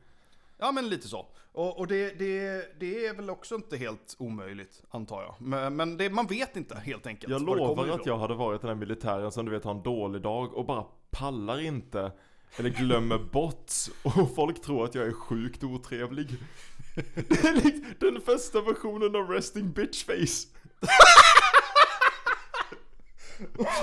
Ja 0.57 0.71
men 0.71 0.89
lite 0.89 1.07
så. 1.07 1.25
Och, 1.51 1.79
och 1.79 1.87
det, 1.87 2.19
det, 2.19 2.65
det 2.79 3.05
är 3.05 3.15
väl 3.15 3.29
också 3.29 3.55
inte 3.55 3.77
helt 3.77 4.15
omöjligt 4.19 4.83
antar 4.89 5.21
jag. 5.21 5.35
Men, 5.39 5.75
men 5.75 5.97
det, 5.97 6.09
man 6.09 6.27
vet 6.27 6.55
inte 6.55 6.75
helt 6.75 7.07
enkelt. 7.07 7.31
Jag 7.31 7.41
lovar 7.41 7.87
att 7.87 8.05
jag 8.05 8.17
hade 8.17 8.35
varit 8.35 8.61
den 8.61 8.67
här 8.67 8.75
militären 8.75 9.31
som 9.31 9.45
du 9.45 9.51
vet 9.51 9.63
har 9.63 9.71
en 9.71 9.83
dålig 9.83 10.21
dag 10.21 10.53
och 10.53 10.65
bara 10.65 10.85
pallar 11.11 11.59
inte 11.59 12.11
eller 12.57 12.69
glömmer 12.69 13.17
bort 13.17 13.71
och 14.03 14.35
folk 14.35 14.61
tror 14.61 14.85
att 14.85 14.95
jag 14.95 15.07
är 15.07 15.11
sjukt 15.11 15.63
otrevlig. 15.63 16.27
Det 17.15 17.45
är 17.45 17.53
likt 17.63 17.99
den 17.99 18.21
första 18.21 18.61
versionen 18.61 19.15
av 19.15 19.29
resting 19.29 19.71
bitch 19.71 20.05
face. 20.05 20.47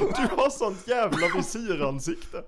Du 0.00 0.36
har 0.36 0.50
sånt 0.50 0.88
jävla 0.88 1.28
visiransikte. 1.36 2.44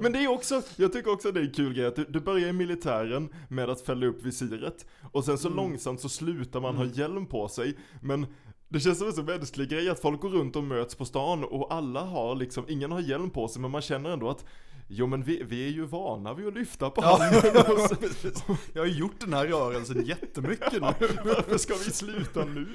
Men 0.00 0.12
det 0.12 0.18
är 0.18 0.28
också, 0.28 0.62
jag 0.76 0.92
tycker 0.92 1.12
också 1.12 1.32
det 1.32 1.40
är 1.40 1.44
en 1.44 1.52
kul 1.52 1.74
grej 1.74 1.86
att 1.86 1.96
du, 1.96 2.04
du 2.04 2.20
börjar 2.20 2.48
i 2.48 2.52
militären 2.52 3.28
med 3.48 3.70
att 3.70 3.80
fälla 3.80 4.06
upp 4.06 4.22
visiret 4.22 4.86
och 5.12 5.24
sen 5.24 5.38
så 5.38 5.48
långsamt 5.48 6.00
så 6.00 6.08
slutar 6.08 6.60
man 6.60 6.76
ha 6.76 6.84
hjälm 6.84 7.26
på 7.26 7.48
sig 7.48 7.78
men 8.00 8.26
Det 8.72 8.80
känns 8.80 8.98
som 8.98 9.06
en 9.06 9.12
så 9.12 9.22
mänsklig 9.22 9.68
grej 9.68 9.88
att 9.90 10.00
folk 10.00 10.20
går 10.20 10.28
runt 10.30 10.56
och 10.56 10.64
möts 10.64 10.94
på 10.94 11.04
stan 11.04 11.44
och 11.44 11.74
alla 11.74 12.00
har 12.04 12.34
liksom, 12.34 12.64
ingen 12.68 12.92
har 12.92 13.00
hjälm 13.00 13.30
på 13.30 13.48
sig 13.48 13.62
men 13.62 13.70
man 13.70 13.82
känner 13.82 14.10
ändå 14.10 14.30
att 14.30 14.44
Jo 14.88 15.06
men 15.06 15.22
vi, 15.22 15.42
vi 15.42 15.66
är 15.66 15.70
ju 15.70 15.84
vana 15.86 16.34
vid 16.34 16.46
att 16.46 16.54
lyfta 16.54 16.90
på 16.90 17.00
handen 17.04 17.52
precis. 18.00 18.44
Jag 18.72 18.82
har 18.82 18.86
gjort 18.86 19.20
den 19.20 19.32
här 19.32 19.46
rörelsen 19.46 20.04
jättemycket 20.04 20.72
nu. 20.72 20.78
Varför 20.80 21.58
ska 21.58 21.74
vi 21.74 21.90
sluta 21.90 22.44
nu? 22.44 22.66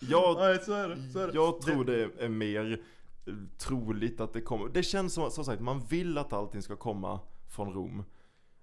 Jag, 0.00 0.36
Nej, 0.38 0.58
så 0.64 0.72
är 0.72 0.88
det. 0.88 1.10
Så 1.12 1.18
är 1.18 1.26
det. 1.26 1.34
jag 1.34 1.60
tror 1.60 1.84
det 1.84 2.10
är 2.18 2.28
mer 2.28 2.80
eh, 3.26 3.34
troligt 3.58 4.20
att 4.20 4.32
det 4.32 4.40
kommer. 4.40 4.68
Det 4.68 4.82
känns 4.82 5.14
som, 5.14 5.30
som 5.30 5.44
sagt, 5.44 5.62
man 5.62 5.80
vill 5.80 6.18
att 6.18 6.32
allting 6.32 6.62
ska 6.62 6.76
komma 6.76 7.20
från 7.48 7.74
Rom. 7.74 8.04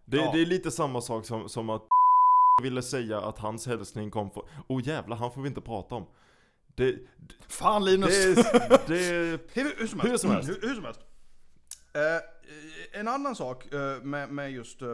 Det, 0.06 0.18
Ja. 0.18 0.32
det 0.34 0.42
är 0.42 0.46
lite 0.46 0.72
samma 0.72 1.02
sak 1.02 1.26
som, 1.26 1.50
som 1.50 1.70
att 1.70 1.88
ville 2.64 2.82
säga 2.82 3.22
att 3.22 3.40
hans 3.40 3.68
hälsning 3.68 4.12
kom 4.12 4.32
från, 4.32 4.44
oh 4.68 4.88
jävlar, 4.88 5.18
han 5.18 5.32
får 5.32 5.42
vi 5.42 5.48
inte 5.48 5.62
prata 5.62 5.96
om. 5.96 6.06
Det, 6.76 6.96
Fan 7.48 7.86
Linus! 7.86 8.36
det, 8.36 8.88
det, 8.88 9.40
hur, 9.54 9.76
hur 9.80 9.88
som 9.88 10.00
Hur 10.00 10.10
helst. 10.10 10.22
som 10.22 10.32
helst. 10.32 10.50
Hur, 10.50 10.68
hur 10.68 10.76
som 10.76 10.86
helst. 10.86 11.00
Eh, 11.94 13.00
en 13.00 13.08
annan 13.08 13.36
sak 13.36 13.74
eh, 13.74 14.02
med, 14.04 14.30
med 14.30 14.52
just 14.52 14.82
eh, 14.82 14.88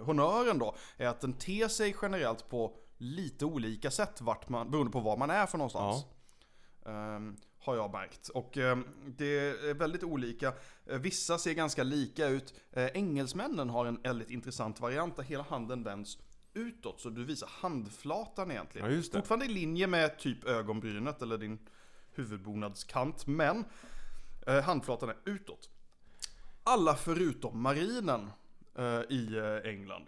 honören 0.00 0.58
då, 0.58 0.76
är 0.96 1.08
att 1.08 1.20
den 1.20 1.32
ter 1.32 1.68
sig 1.68 1.96
generellt 2.02 2.48
på 2.48 2.76
lite 2.98 3.44
olika 3.44 3.90
sätt 3.90 4.20
vart 4.20 4.48
man, 4.48 4.70
beroende 4.70 4.92
på 4.92 5.00
var 5.00 5.16
man 5.16 5.30
är 5.30 5.46
för 5.46 5.58
någonstans. 5.58 6.04
Ehm, 6.86 7.36
har 7.60 7.76
jag 7.76 7.92
märkt. 7.92 8.28
Och 8.28 8.56
ehm, 8.56 8.84
det 9.06 9.38
är 9.38 9.74
väldigt 9.74 10.02
olika. 10.04 10.52
Eh, 10.86 10.98
Vissa 10.98 11.38
ser 11.38 11.52
ganska 11.52 11.82
lika 11.82 12.26
ut. 12.26 12.54
Eh, 12.72 12.86
engelsmännen 12.86 13.70
har 13.70 13.86
en 13.86 14.00
väldigt 14.02 14.30
intressant 14.30 14.80
variant 14.80 15.16
där 15.16 15.22
hela 15.22 15.42
handen 15.42 15.82
vänds 15.82 16.18
utåt. 16.58 17.00
Så 17.00 17.10
du 17.10 17.24
visar 17.24 17.48
handflatan 17.52 18.50
egentligen. 18.50 18.92
Ja. 18.94 19.02
Fortfarande 19.12 19.46
i 19.46 19.48
linje 19.48 19.86
med 19.86 20.18
typ 20.18 20.44
ögonbrynet 20.44 21.22
eller 21.22 21.38
din 21.38 21.58
huvudbonadskant. 22.14 23.26
Men 23.26 23.64
eh, 24.46 24.62
handflatan 24.62 25.08
är 25.08 25.16
utåt. 25.24 25.70
Alla 26.64 26.94
förutom 26.94 27.62
marinen 27.62 28.30
eh, 28.78 29.00
i 29.08 29.36
eh, 29.36 29.70
England. 29.70 30.06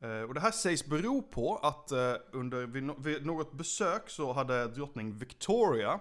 Eh, 0.00 0.22
och 0.22 0.34
det 0.34 0.40
här 0.40 0.50
sägs 0.50 0.86
bero 0.86 1.22
på 1.22 1.56
att 1.56 1.92
eh, 1.92 2.14
under, 2.32 2.66
vid, 2.66 2.82
no- 2.82 3.02
vid 3.02 3.26
något 3.26 3.52
besök 3.52 4.10
så 4.10 4.32
hade 4.32 4.66
drottning 4.66 5.18
Victoria 5.18 6.00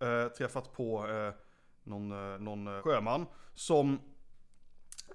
eh, 0.00 0.28
träffat 0.28 0.72
på 0.72 1.06
någon, 1.82 2.08
någon 2.44 2.82
sjöman 2.82 3.26
som 3.54 4.00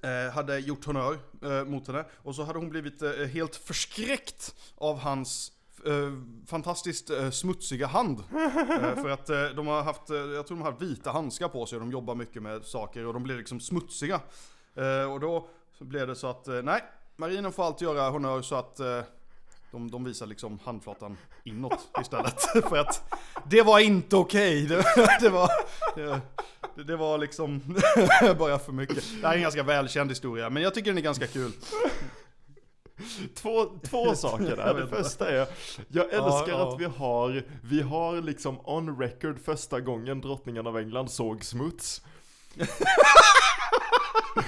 Eh, 0.02 0.34
hade 0.34 0.60
gjort 0.60 0.86
honör 0.86 1.18
eh, 1.42 1.66
mot 1.66 1.88
henne. 1.88 2.06
Och 2.24 2.36
så 2.36 2.44
hade 2.44 2.60
hon 2.60 2.70
blivit 2.70 3.02
eh, 3.02 3.12
helt 3.12 3.56
förskräckt 3.56 4.56
av 4.76 5.00
hans 5.00 5.52
eh, 5.86 6.12
fantastiskt 6.48 7.10
eh, 7.10 7.30
smutsiga 7.30 7.88
hand. 7.88 8.20
Eh, 8.20 9.02
för 9.02 9.10
att 9.10 9.30
eh, 9.30 9.46
de 9.46 9.68
har 9.68 9.84
haft, 9.84 10.10
eh, 10.10 10.18
jag 10.18 10.48
tror 10.48 10.58
de 10.58 10.64
har 10.64 10.72
haft 10.72 10.82
vita 10.82 11.12
handskar 11.12 11.48
på 11.48 11.66
sig 11.66 11.76
och 11.76 11.82
de 11.82 11.92
jobbar 11.92 12.16
mycket 12.16 12.44
med 12.44 12.66
saker 12.66 13.06
och 13.06 13.14
de 13.14 13.24
blir 13.24 13.38
liksom 13.38 13.60
smutsiga. 13.60 14.22
Eh, 14.76 15.12
och 15.12 15.20
då 15.20 15.48
blev 15.80 16.08
det 16.08 16.16
så 16.16 16.28
att, 16.28 16.48
eh, 16.48 16.62
nej, 16.62 16.84
marinen 17.16 17.52
får 17.52 17.66
alltid 17.66 17.88
göra 17.88 18.10
honör 18.10 18.42
så 18.42 18.56
att 18.56 18.80
eh, 18.80 19.02
de, 19.72 19.92
de 19.92 20.04
visar 20.04 20.26
liksom 20.26 20.60
handflatan 20.66 21.18
inåt 21.44 21.88
istället. 22.02 22.42
för 22.70 22.78
att 22.78 23.14
det 23.46 23.62
var 23.62 23.80
inte 23.80 24.16
okej. 24.16 24.66
Det, 24.66 24.86
det 25.22 25.30
var... 25.30 25.50
Det, 25.96 26.22
det 26.76 26.96
var 26.96 27.18
liksom 27.18 27.62
bara 28.38 28.60
för 28.60 28.72
mycket. 28.72 29.04
Det 29.22 29.28
här 29.28 29.34
är 29.34 29.38
en 29.38 29.42
ganska 29.42 29.64
välkänd 29.64 30.12
historia, 30.12 30.50
men 30.50 30.64
jag 30.64 30.74
tycker 30.74 30.92
den 30.92 30.98
är 30.98 31.02
ganska 31.02 31.28
kul. 31.28 31.52
Två, 33.36 33.66
två 33.90 34.16
saker 34.16 34.56
där. 34.56 34.74
Det 34.74 34.88
första 34.88 35.30
är, 35.30 35.48
jag 35.88 36.14
älskar 36.14 36.50
ja. 36.50 36.74
att 36.74 36.80
vi 36.80 36.86
har, 36.86 37.44
vi 37.64 37.82
har 37.82 38.22
liksom 38.22 38.60
on 38.64 39.00
record 39.00 39.40
första 39.40 39.80
gången 39.80 40.22
drottningen 40.22 40.68
av 40.68 40.78
England 40.78 41.12
såg 41.12 41.44
smuts. 41.44 42.02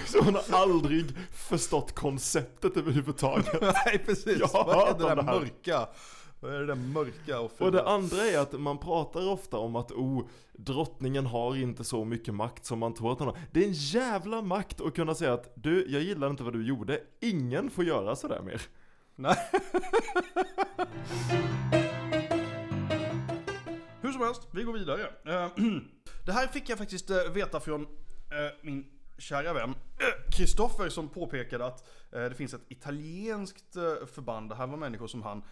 Så 0.06 0.22
hon 0.22 0.36
har 0.36 0.44
aldrig 0.50 1.06
förstått 1.34 1.96
konceptet 1.96 2.78
överhuvudtaget. 2.78 3.62
Nej, 3.62 4.04
precis. 4.06 4.40
Jag 4.40 4.50
Vad 4.66 4.90
är 4.90 4.94
det 4.98 5.08
där 5.08 5.16
det 5.16 5.24
mörka? 5.24 5.88
Vad 6.46 6.54
är 6.54 6.60
det 6.60 6.66
där 6.66 6.76
mörka 6.76 7.40
och 7.40 7.52
Och 7.62 7.72
det 7.72 7.78
fula? 7.78 7.92
andra 7.92 8.18
är 8.18 8.40
att 8.40 8.52
man 8.60 8.78
pratar 8.78 9.30
ofta 9.30 9.58
om 9.58 9.76
att 9.76 9.92
oh, 9.92 10.26
drottningen 10.54 11.26
har 11.26 11.56
inte 11.56 11.84
så 11.84 12.06
mycket 12.06 12.34
makt 12.34 12.66
som 12.66 12.80
man 12.80 12.94
tror 12.94 13.12
att 13.12 13.20
hon 13.20 13.28
har. 13.28 13.38
Det 13.52 13.64
är 13.64 13.68
en 13.68 13.74
jävla 13.74 14.42
makt 14.42 14.82
att 14.82 14.96
kunna 14.96 15.16
säga 15.16 15.34
att 15.34 15.54
du, 15.56 15.88
jag 15.90 16.02
gillar 16.02 16.30
inte 16.30 16.44
vad 16.44 16.54
du 16.54 16.68
gjorde. 16.68 17.02
Ingen 17.22 17.70
får 17.70 17.84
göra 17.86 18.16
sådär 18.16 18.42
mer. 18.42 18.62
Nej. 19.16 19.36
Hur 24.02 24.12
som 24.12 24.22
helst, 24.22 24.48
vi 24.52 24.64
går 24.64 24.74
vidare. 24.74 25.02
Eh, 25.26 25.48
Det 26.26 26.32
här 26.32 26.48
fick 26.48 26.70
jag 26.70 26.78
faktiskt 26.78 27.10
eh, 27.10 27.18
veta 27.34 27.60
från 27.60 27.82
eh, 27.82 27.88
min 28.62 28.86
kära 29.18 29.54
vän 29.54 29.76
Kristoffer 30.32 30.90
som 30.90 31.10
påpekade 31.10 31.66
att 31.66 31.90
det 32.12 32.36
finns 32.38 32.54
ett 32.54 32.66
italienskt 32.68 33.74
förband, 34.14 34.50
det 34.50 34.56
här 34.56 34.68
var 34.68 34.78
människor 34.78 35.08
som 35.08 35.24
han 35.24 35.44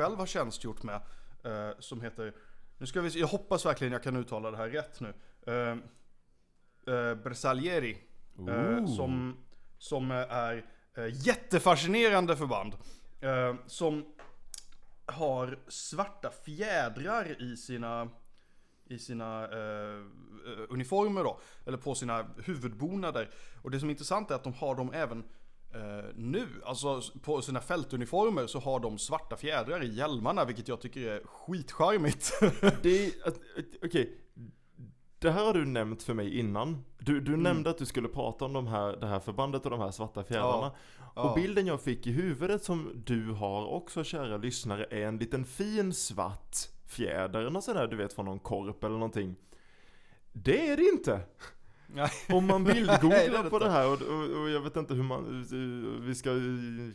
själv 0.00 0.18
har 0.18 0.26
tjänstgjort 0.26 0.82
med, 0.82 1.00
eh, 1.44 1.70
som 1.78 2.00
heter, 2.00 2.34
nu 2.78 2.86
ska 2.86 3.00
vi 3.00 3.10
se, 3.10 3.18
jag 3.18 3.26
hoppas 3.26 3.66
verkligen 3.66 3.92
jag 3.92 4.02
kan 4.02 4.16
uttala 4.16 4.50
det 4.50 4.56
här 4.56 4.68
rätt 4.68 5.00
nu, 5.00 5.14
eh, 5.46 5.76
eh, 6.94 7.14
Bersaglieri, 7.14 7.98
Ooh. 8.36 8.96
som, 8.96 9.36
som 9.78 10.10
är 10.10 10.64
jättefascinerande 11.12 12.36
förband. 12.36 12.74
Som 13.66 14.04
har 15.06 15.58
svarta 15.68 16.30
fjädrar 16.30 17.42
i 17.42 17.56
sina 17.56 18.08
i 18.84 18.98
sina 18.98 19.44
eh, 19.44 20.04
uniformer 20.68 21.24
då, 21.24 21.40
eller 21.66 21.78
på 21.78 21.94
sina 21.94 22.26
huvudbonader. 22.44 23.30
Och 23.62 23.70
det 23.70 23.80
som 23.80 23.88
är 23.88 23.90
intressant 23.90 24.30
är 24.30 24.34
att 24.34 24.44
de 24.44 24.52
har 24.52 24.74
dem 24.74 24.92
även 24.92 25.24
eh, 25.74 26.04
nu. 26.14 26.46
Alltså 26.64 27.02
på 27.22 27.42
sina 27.42 27.60
fältuniformer 27.60 28.46
så 28.46 28.58
har 28.58 28.80
de 28.80 28.98
svarta 28.98 29.36
fjädrar 29.36 29.82
i 29.82 29.94
hjälmarna, 29.94 30.44
vilket 30.44 30.68
jag 30.68 30.80
tycker 30.80 31.00
är 31.00 31.22
skitcharmigt. 31.24 32.32
Okej. 33.84 34.16
Det 35.18 35.30
här 35.30 35.44
har 35.44 35.54
du 35.54 35.64
nämnt 35.66 36.02
för 36.02 36.14
mig 36.14 36.38
innan. 36.38 36.84
Du, 36.98 37.20
du 37.20 37.36
nämnde 37.36 37.70
att 37.70 37.78
du 37.78 37.86
skulle 37.86 38.08
prata 38.08 38.44
om 38.44 38.52
de 38.52 38.66
här, 38.66 38.96
det 38.96 39.06
här 39.06 39.20
förbandet 39.20 39.64
och 39.64 39.70
de 39.70 39.80
här 39.80 39.90
svarta 39.90 40.24
fjädrarna. 40.24 40.72
Ja. 41.14 41.22
Och 41.22 41.34
bilden 41.34 41.66
jag 41.66 41.80
fick 41.80 42.06
i 42.06 42.10
huvudet 42.12 42.64
som 42.64 43.02
du 43.06 43.32
har 43.32 43.66
också 43.66 44.04
kära 44.04 44.36
lyssnare 44.36 44.86
är 44.90 45.06
en 45.06 45.18
liten 45.18 45.44
fin 45.44 45.94
svart 45.94 46.56
fjäder. 46.86 47.50
Någon 47.50 47.62
sån 47.62 47.74
där 47.74 47.86
du 47.86 47.96
vet 47.96 48.12
från 48.12 48.24
någon 48.24 48.38
korp 48.38 48.84
eller 48.84 48.94
någonting. 48.94 49.36
Det 50.32 50.68
är 50.68 50.76
det 50.76 50.82
inte! 50.82 51.20
Om 52.28 52.46
man 52.46 52.64
bildgooglar 52.64 53.50
på 53.50 53.58
det 53.58 53.70
här 53.70 53.86
och, 53.86 54.02
och, 54.02 54.42
och 54.42 54.50
jag 54.50 54.60
vet 54.60 54.76
inte 54.76 54.94
hur 54.94 55.02
man, 55.02 55.46
vi 56.06 56.14
ska 56.14 56.30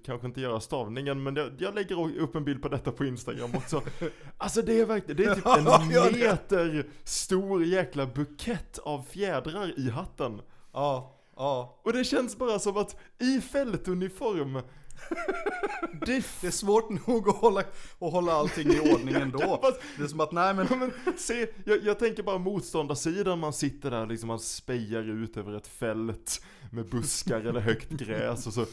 kanske 0.06 0.28
inte 0.28 0.42
göra 0.42 0.60
stavningen 0.60 1.24
men 1.24 1.36
jag, 1.36 1.52
jag 1.58 1.76
lägger 1.76 2.20
upp 2.20 2.36
en 2.36 2.46
bild 2.46 2.62
på 2.62 2.70
detta 2.70 2.92
på 2.92 3.06
Instagram 3.06 3.56
också. 3.56 3.82
Alltså 4.38 4.62
det 4.62 4.80
är 4.80 4.86
verkligen, 4.86 5.18
det 5.18 5.32
är 5.32 5.36
typ 5.36 5.46
en 5.46 6.20
meter 6.20 6.86
stor 7.04 7.64
jäkla 7.64 8.06
bukett 8.06 8.78
av 8.78 9.04
fjädrar 9.10 9.80
i 9.80 9.90
hatten. 9.90 10.42
Ja, 10.74 11.20
ja. 11.36 11.82
Och 11.84 11.94
det 11.94 12.04
känns 12.04 12.38
bara 12.38 12.60
som 12.60 12.78
att 12.78 12.96
i 13.20 13.42
fältuniform 13.42 14.62
det 16.06 16.16
är 16.48 16.52
svårt 16.52 17.08
nog 17.08 17.30
att 17.30 17.36
hålla, 17.36 17.60
att 17.60 18.12
hålla 18.12 18.32
allting 18.32 18.72
i 18.72 18.80
ordning 18.80 19.16
ändå. 19.16 19.62
Det 19.98 20.04
är 20.04 20.08
som 20.08 20.20
att, 20.20 20.32
nej 20.32 20.54
men... 20.54 20.68
Men 20.80 20.92
se, 21.18 21.48
jag, 21.66 21.84
jag 21.84 22.00
tänker 22.00 22.24
bara 22.24 22.38
motståndarsidan, 22.38 23.40
man 23.40 23.54
sitter 23.54 23.92
där 23.92 24.06
liksom, 24.06 24.28
man 24.28 24.40
spejar 24.40 25.04
ut 25.04 25.38
över 25.38 25.58
ett 25.58 25.68
fält 25.68 26.42
med 26.72 26.90
buskar 26.90 27.42
eller 27.42 27.60
högt 27.60 27.90
gräs 27.90 28.48
och 28.48 28.54
så, 28.54 28.66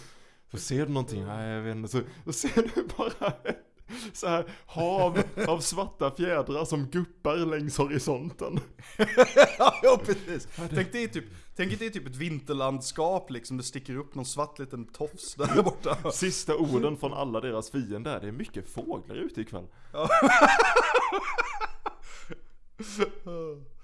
så 0.51 0.57
ser 0.57 0.87
du 0.87 0.93
någonting, 0.93 1.27
nej 1.27 1.51
jag 1.51 1.63
vet 1.63 1.77
inte, 1.77 1.89
så, 1.89 2.01
så 2.25 2.33
ser 2.33 2.71
du 2.75 2.89
bara 2.97 3.33
ett 3.45 3.72
så 4.13 4.27
här 4.27 4.45
hav 4.67 5.23
av 5.49 5.61
svarta 5.61 6.11
fjädrar 6.11 6.65
som 6.65 6.87
guppar 6.87 7.37
längs 7.37 7.79
horisonten. 7.79 8.61
ja, 9.83 10.01
precis. 10.05 10.49
Tänk 10.75 10.93
dig 10.93 11.09
typ, 11.09 11.25
tänk 11.57 11.79
dig 11.79 11.91
typ 11.91 12.07
ett 12.07 12.17
vinterlandskap 12.17 13.31
liksom, 13.31 13.57
det 13.57 13.63
sticker 13.63 13.97
upp 13.97 14.15
någon 14.15 14.27
svart 14.27 14.59
liten 14.59 14.87
tofs 14.87 15.35
där 15.35 15.63
borta. 15.63 16.13
Sista 16.13 16.57
orden 16.57 16.97
från 16.97 17.13
alla 17.13 17.41
deras 17.41 17.71
fiender, 17.71 18.21
det 18.21 18.29
är 18.29 18.33
mycket 18.33 18.69
fåglar 18.69 19.17
ute 19.17 19.41
ikväll. 19.41 19.67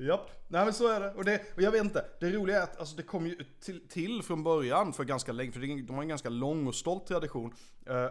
Japp, 0.00 0.30
nej 0.48 0.64
men 0.64 0.74
så 0.74 0.88
är 0.88 1.00
det. 1.00 1.10
Och, 1.14 1.24
det. 1.24 1.40
och 1.56 1.62
jag 1.62 1.70
vet 1.70 1.84
inte, 1.84 2.04
det 2.20 2.30
roliga 2.32 2.58
är 2.58 2.62
att 2.62 2.78
alltså, 2.78 2.96
det 2.96 3.02
kom 3.02 3.26
ju 3.26 3.36
till, 3.60 3.88
till 3.88 4.22
från 4.22 4.42
början 4.44 4.92
för 4.92 5.04
ganska 5.04 5.32
länge, 5.32 5.52
för 5.52 5.60
det- 5.60 5.82
de 5.82 5.94
har 5.94 6.02
en 6.02 6.08
ganska 6.08 6.28
lång 6.28 6.66
och 6.66 6.74
stolt 6.74 7.06
tradition 7.06 7.54
eh, 7.86 8.06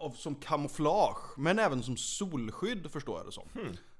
av, 0.00 0.10
som 0.10 0.34
kamouflage, 0.34 1.38
men 1.38 1.58
även 1.58 1.82
som 1.82 1.96
solskydd 1.96 2.90
förstår 2.90 3.18
jag 3.18 3.26
det 3.26 3.32
som. 3.32 3.48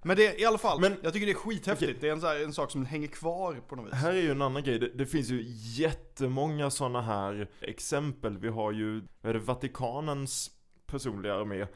Men 0.03 0.17
det 0.17 0.41
i 0.41 0.45
alla 0.45 0.59
fall, 0.59 0.81
Men- 0.81 0.97
jag 1.03 1.13
tycker 1.13 1.27
det 1.27 1.33
är 1.33 1.35
skithäftigt. 1.35 2.01
Det 2.01 2.09
är 2.09 2.13
en, 2.13 2.21
här, 2.23 2.45
en 2.45 2.53
sak 2.53 2.71
som 2.71 2.87
hänger 2.87 3.09
kvar 3.09 3.55
på 3.69 3.77
något 3.77 3.87
vis. 3.87 3.95
Här 3.95 4.11
är 4.13 4.23
ju 4.23 4.31
en 4.31 4.43
annan 4.43 4.63
grej, 4.65 4.79
det, 4.79 4.89
det 4.89 5.07
finns 5.07 5.29
ju 5.31 5.43
jättemånga 5.85 6.71
sådana 6.71 7.03
här 7.03 7.49
exempel. 7.61 8.39
Vi 8.39 8.49
har 8.49 8.73
ju, 8.73 9.03
vad 9.21 9.31
är 9.31 9.35
det, 9.35 9.39
Vatikanens 9.41 10.51
personliga 10.87 11.35
armé. 11.35 11.67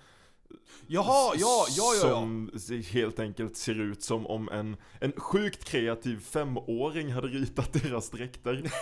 Jaha, 0.87 1.34
ja, 1.37 1.37
ja, 1.37 1.66
ja, 1.76 1.94
ja. 1.94 2.00
Som 2.00 2.50
helt 2.90 3.18
enkelt 3.18 3.56
ser 3.56 3.80
ut 3.80 4.02
som 4.02 4.26
om 4.26 4.49
en, 4.49 4.76
en 5.00 5.12
sjukt 5.12 5.64
kreativ 5.64 6.20
femåring 6.20 7.12
hade 7.12 7.28
ritat 7.28 7.73
deras 7.73 8.11
dräkter. 8.11 8.62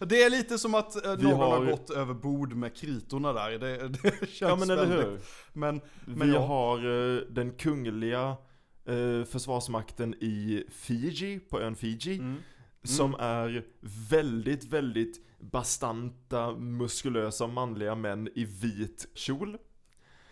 Det 0.00 0.22
är 0.22 0.30
lite 0.30 0.58
som 0.58 0.74
att 0.74 1.04
eh, 1.06 1.12
någon 1.12 1.32
har... 1.32 1.58
har- 1.58 1.64
gått 1.64 1.90
över 1.90 2.14
bord 2.14 2.52
med 2.52 2.76
kritorna 2.76 3.32
där. 3.32 3.58
Det, 3.58 3.88
det 3.88 4.10
känns 4.28 4.40
Ja 4.40 4.56
men 4.56 4.70
eller 4.70 4.86
hur? 4.86 5.20
Men, 5.52 5.80
men 6.04 6.28
Vi 6.28 6.34
ja. 6.34 6.46
har 6.46 6.78
eh, 6.78 7.20
den 7.30 7.52
kungliga 7.52 8.36
eh, 8.86 9.24
försvarsmakten 9.24 10.14
i 10.14 10.64
Fiji, 10.70 11.40
på 11.40 11.60
ön 11.60 11.76
Fiji. 11.76 12.18
Mm. 12.18 12.36
Som 12.84 13.14
är 13.14 13.64
väldigt, 14.10 14.64
väldigt 14.64 15.20
bastanta, 15.38 16.52
muskulösa 16.52 17.46
manliga 17.46 17.94
män 17.94 18.28
i 18.34 18.44
vit 18.44 19.06
kjol. 19.14 19.58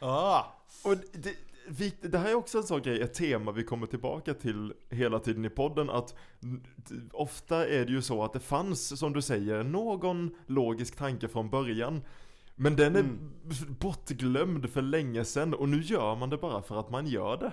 Ah, 0.02 0.44
Och 0.84 0.96
det, 1.12 1.34
vi, 1.68 1.92
det 2.00 2.18
här 2.18 2.30
är 2.30 2.34
också 2.34 2.58
en 2.58 2.64
sån 2.64 2.82
grej, 2.82 3.00
ett 3.00 3.14
tema 3.14 3.52
vi 3.52 3.64
kommer 3.64 3.86
tillbaka 3.86 4.34
till 4.34 4.74
hela 4.90 5.18
tiden 5.18 5.44
i 5.44 5.48
podden 5.50 5.90
att 5.90 6.14
ofta 7.12 7.68
är 7.68 7.84
det 7.86 7.92
ju 7.92 8.02
så 8.02 8.24
att 8.24 8.32
det 8.32 8.40
fanns, 8.40 8.98
som 8.98 9.12
du 9.12 9.22
säger, 9.22 9.62
någon 9.64 10.34
logisk 10.46 10.96
tanke 10.96 11.28
från 11.28 11.50
början. 11.50 12.02
Men 12.54 12.76
den 12.76 12.96
är 12.96 13.00
Mm. 13.00 13.34
bortglömd 13.80 14.70
för 14.70 14.82
länge 14.82 15.24
sedan 15.24 15.54
och 15.54 15.68
nu 15.68 15.80
gör 15.80 16.16
man 16.16 16.30
det 16.30 16.36
bara 16.38 16.62
för 16.62 16.80
att 16.80 16.90
man 16.90 17.06
gör 17.06 17.36
det. 17.36 17.52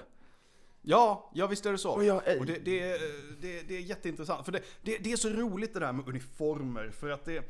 ja, 0.82 1.32
ja 1.34 1.48
visst 1.48 1.66
är 1.66 1.72
det 1.72 1.78
så. 1.78 1.92
Och 1.92 2.04
jag 2.04 2.28
är- 2.28 2.40
Och 2.40 2.46
det, 2.46 2.60
det, 2.66 2.80
är- 2.92 3.42
det, 3.42 3.62
det 3.68 3.76
är 3.78 3.82
jätteintressant. 3.82 4.46
För 4.46 4.52
det, 4.52 4.62
det, 4.82 4.98
det 4.98 5.12
är 5.12 5.18
så 5.18 5.30
roligt 5.30 5.74
det 5.74 5.80
där 5.80 5.94
med 5.94 6.08
uniformer. 6.08 6.90
För 6.90 7.10
att 7.10 7.26
det... 7.26 7.44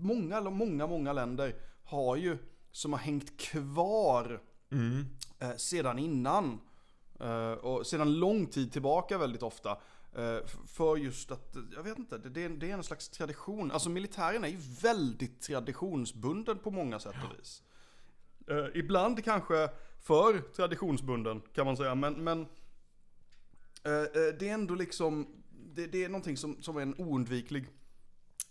Många, 0.00 0.40
många, 0.40 0.86
många 0.86 1.12
länder 1.12 1.54
har 1.84 2.16
ju 2.16 2.38
som 2.72 2.92
har 2.92 3.00
hängt 3.00 3.40
kvar 3.40 4.42
Mm. 4.70 5.06
eh, 5.38 5.56
sedan 5.56 5.98
innan. 5.98 6.60
Eh, 7.20 7.52
och 7.52 7.86
sedan 7.86 8.14
lång 8.14 8.46
tid 8.46 8.72
tillbaka 8.72 9.18
väldigt 9.18 9.42
ofta. 9.42 9.70
Eh, 10.12 10.46
för 10.66 10.96
just 10.96 11.30
att, 11.30 11.56
jag 11.74 11.82
vet 11.82 11.98
inte, 11.98 12.18
det, 12.18 12.28
det, 12.28 12.44
är, 12.44 12.48
det 12.48 12.70
är 12.70 12.74
en 12.74 12.82
slags 12.84 13.08
tradition. 13.08 13.70
Alltså 13.70 13.90
militären 13.90 14.44
är 14.44 14.48
ju 14.48 14.58
väldigt 14.82 15.40
traditionsbunden 15.40 16.58
på 16.58 16.70
många 16.70 16.98
sätt 17.00 17.14
och 17.24 17.38
vis. 17.38 17.62
Ibland 18.74 19.24
kanske 19.24 19.68
för 20.00 20.38
traditionsbunden 20.38 21.42
kan 21.54 21.66
man 21.66 21.76
säga, 21.76 21.94
men, 21.94 22.24
men 22.24 22.46
det 24.38 24.48
är 24.48 24.54
ändå 24.54 24.74
liksom, 24.74 25.26
det, 25.50 25.86
det 25.86 26.04
är 26.04 26.08
någonting 26.08 26.36
som, 26.36 26.62
som 26.62 26.76
är 26.76 26.82
en 26.82 26.94
oundviklig 26.98 27.66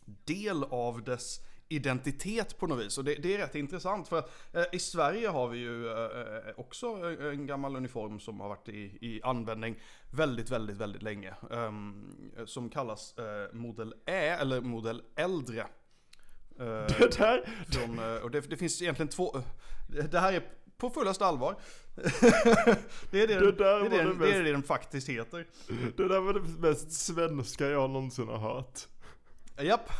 del 0.05 0.63
av 0.63 1.03
dess 1.03 1.39
identitet 1.69 2.57
på 2.57 2.67
något 2.67 2.85
vis. 2.85 2.97
Och 2.97 3.03
det, 3.03 3.15
det 3.15 3.33
är 3.33 3.37
rätt 3.37 3.55
intressant 3.55 4.07
för 4.07 4.17
att 4.19 4.31
eh, 4.53 4.63
i 4.71 4.79
Sverige 4.79 5.27
har 5.27 5.47
vi 5.47 5.57
ju 5.57 5.87
eh, 5.91 6.53
också 6.57 6.87
en 7.33 7.45
gammal 7.47 7.75
uniform 7.75 8.19
som 8.19 8.39
har 8.39 8.49
varit 8.49 8.69
i, 8.69 8.97
i 9.01 9.21
användning 9.23 9.75
väldigt, 10.11 10.49
väldigt, 10.51 10.77
väldigt 10.77 11.01
länge. 11.03 11.33
ehm, 11.51 12.15
som 12.45 12.69
kallas 12.69 13.17
eh, 13.17 13.53
modell 13.53 13.93
Ä, 14.05 14.11
eller 14.41 14.61
modell 14.61 15.01
äldre. 15.15 15.59
Eh, 15.61 15.65
Det 16.99 17.17
där, 17.17 17.49
från, 17.71 17.99
eh, 17.99 18.15
och 18.23 18.31
det, 18.31 18.49
det 18.49 18.57
finns 18.57 18.81
egentligen 18.81 19.09
två, 19.09 19.35
eh, 19.35 20.05
det 20.11 20.19
här 20.19 20.33
är 20.33 20.43
på 20.77 20.89
fullaste 20.89 21.25
allvar. 21.25 21.55
det, 23.11 23.21
är 23.23 23.27
det, 23.27 23.33
Det 23.39 23.39
det, 23.39 23.51
där 23.51 23.79
är 23.79 23.83
det, 23.83 23.89
det 23.89 23.97
den- 23.97 24.07
det 24.07 24.25
mest- 24.25 24.35
är 24.35 24.43
det 24.43 24.51
den 24.51 24.63
faktiskt 24.63 25.09
heter. 25.09 25.47
det 25.97 26.07
där 26.07 26.19
var 26.19 26.33
det 26.33 26.69
mest 26.69 26.91
svenska 26.91 27.67
jag 27.67 27.89
någonsin 27.89 28.27
har 28.27 28.37
hört. 28.37 28.79
Japp. 29.61 29.89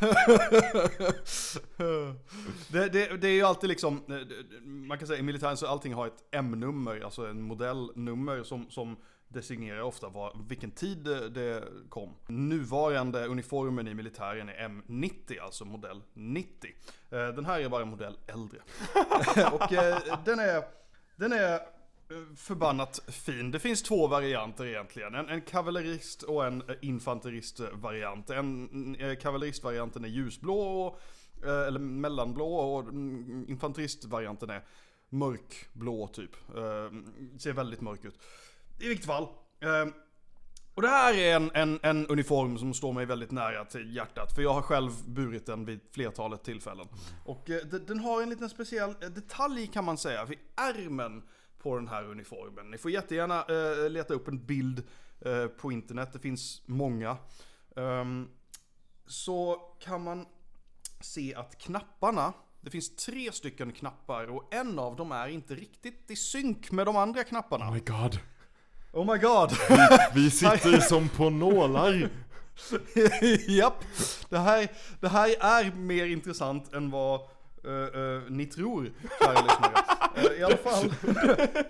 det, 2.68 2.88
det, 2.88 3.16
det 3.16 3.28
är 3.28 3.32
ju 3.32 3.42
alltid 3.42 3.68
liksom, 3.68 4.04
man 4.64 4.98
kan 4.98 5.08
säga 5.08 5.18
i 5.18 5.22
militären 5.22 5.56
så 5.56 5.66
allting 5.66 5.94
har 5.94 6.06
ett 6.06 6.24
M-nummer, 6.30 7.00
alltså 7.00 7.26
en 7.26 7.42
modellnummer 7.42 8.42
som, 8.42 8.70
som 8.70 8.96
designerar 9.28 9.80
ofta 9.80 10.08
var, 10.08 10.36
vilken 10.48 10.70
tid 10.70 10.98
det, 10.98 11.28
det 11.28 11.64
kom. 11.88 12.14
Nuvarande 12.28 13.26
uniformen 13.26 13.88
i 13.88 13.94
militären 13.94 14.48
är 14.48 14.68
M90, 14.68 15.40
alltså 15.40 15.64
modell 15.64 16.02
90. 16.14 16.70
Eh, 17.10 17.28
den 17.28 17.44
här 17.44 17.60
är 17.60 17.68
bara 17.68 17.84
modell 17.84 18.18
äldre. 18.26 18.58
Och 19.52 19.72
eh, 19.72 19.98
den 20.24 20.38
är, 20.38 20.64
den 21.16 21.32
är 21.32 21.77
förbannat 22.36 23.00
fin. 23.08 23.50
Det 23.50 23.58
finns 23.58 23.82
två 23.82 24.06
varianter 24.06 24.66
egentligen. 24.66 25.14
En, 25.14 25.28
en 25.28 25.40
kavallerist 25.40 26.22
och 26.22 26.46
en 26.46 26.62
eh, 26.68 26.76
infanteristvariant. 26.82 28.30
En, 28.30 28.94
eh, 28.96 29.16
kavalleristvarianten 29.16 30.04
är 30.04 30.08
ljusblå, 30.08 30.60
och, 30.60 31.00
eh, 31.46 31.66
eller 31.66 31.78
mellanblå 31.80 32.54
och 32.54 32.80
mm, 32.82 33.44
infanteristvarianten 33.48 34.50
är 34.50 34.64
mörkblå 35.10 36.06
typ. 36.08 36.30
Ser 37.38 37.52
väldigt 37.52 37.80
mörk 37.80 38.04
ut. 38.04 38.18
I 38.80 38.88
vilket 38.88 39.06
fall. 39.06 39.22
eh, 39.60 39.86
och 40.74 40.82
det 40.82 40.88
här 40.88 41.14
är 41.14 41.36
en, 41.36 41.50
en, 41.54 41.78
en 41.82 42.06
uniform 42.06 42.58
som 42.58 42.74
står 42.74 42.92
mig 42.92 43.06
väldigt 43.06 43.30
nära 43.30 43.64
till 43.64 43.96
hjärtat. 43.96 44.34
För 44.34 44.42
jag 44.42 44.54
har 44.54 44.62
själv 44.62 44.90
burit 45.06 45.46
den 45.46 45.64
vid 45.64 45.80
flertalet 45.92 46.44
tillfällen. 46.44 46.86
Och 47.24 47.50
eh, 47.50 47.60
de- 47.70 47.78
den 47.78 48.00
har 48.00 48.22
en 48.22 48.30
liten 48.30 48.50
speciell 48.50 48.94
detalj 49.14 49.66
kan 49.66 49.84
man 49.84 49.98
säga 49.98 50.24
vid 50.24 50.38
ärmen 50.56 51.22
på 51.62 51.76
den 51.76 51.88
här 51.88 52.04
uniformen. 52.04 52.70
Ni 52.70 52.78
får 52.78 52.90
jättegärna 52.90 53.44
eh, 53.48 53.90
leta 53.90 54.14
upp 54.14 54.28
en 54.28 54.46
bild 54.46 54.82
eh, 55.20 55.46
på 55.46 55.72
internet, 55.72 56.12
det 56.12 56.18
finns 56.18 56.62
många. 56.66 57.16
Ehm, 57.76 58.28
så 59.06 59.56
kan 59.80 60.04
man 60.04 60.26
se 61.00 61.34
att 61.34 61.58
knapparna, 61.58 62.32
det 62.60 62.70
finns 62.70 62.96
tre 62.96 63.32
stycken 63.32 63.72
knappar 63.72 64.30
och 64.30 64.54
en 64.54 64.78
av 64.78 64.96
dem 64.96 65.12
är 65.12 65.28
inte 65.28 65.54
riktigt 65.54 66.10
i 66.10 66.16
synk 66.16 66.70
med 66.70 66.86
de 66.86 66.96
andra 66.96 67.24
knapparna. 67.24 67.68
Oh 67.68 67.72
my 67.72 67.80
god. 67.80 68.18
Oh 68.92 69.12
my 69.12 69.18
god! 69.18 69.50
Vi 70.14 70.30
sitter 70.30 70.80
som 70.80 71.08
på 71.08 71.30
nålar. 71.30 72.10
Japp, 73.48 73.84
det 74.28 74.38
här, 74.38 74.68
det 75.00 75.08
här 75.08 75.28
är 75.28 75.72
mer 75.72 76.06
intressant 76.06 76.72
än 76.72 76.90
vad 76.90 77.20
eh, 77.64 78.22
ni 78.28 78.46
tror, 78.46 78.92
kära 79.20 79.42
lyssnare. 79.42 79.72
Eh, 80.14 80.40
I 80.40 80.44
alla 80.44 80.56
fall, 80.56 80.90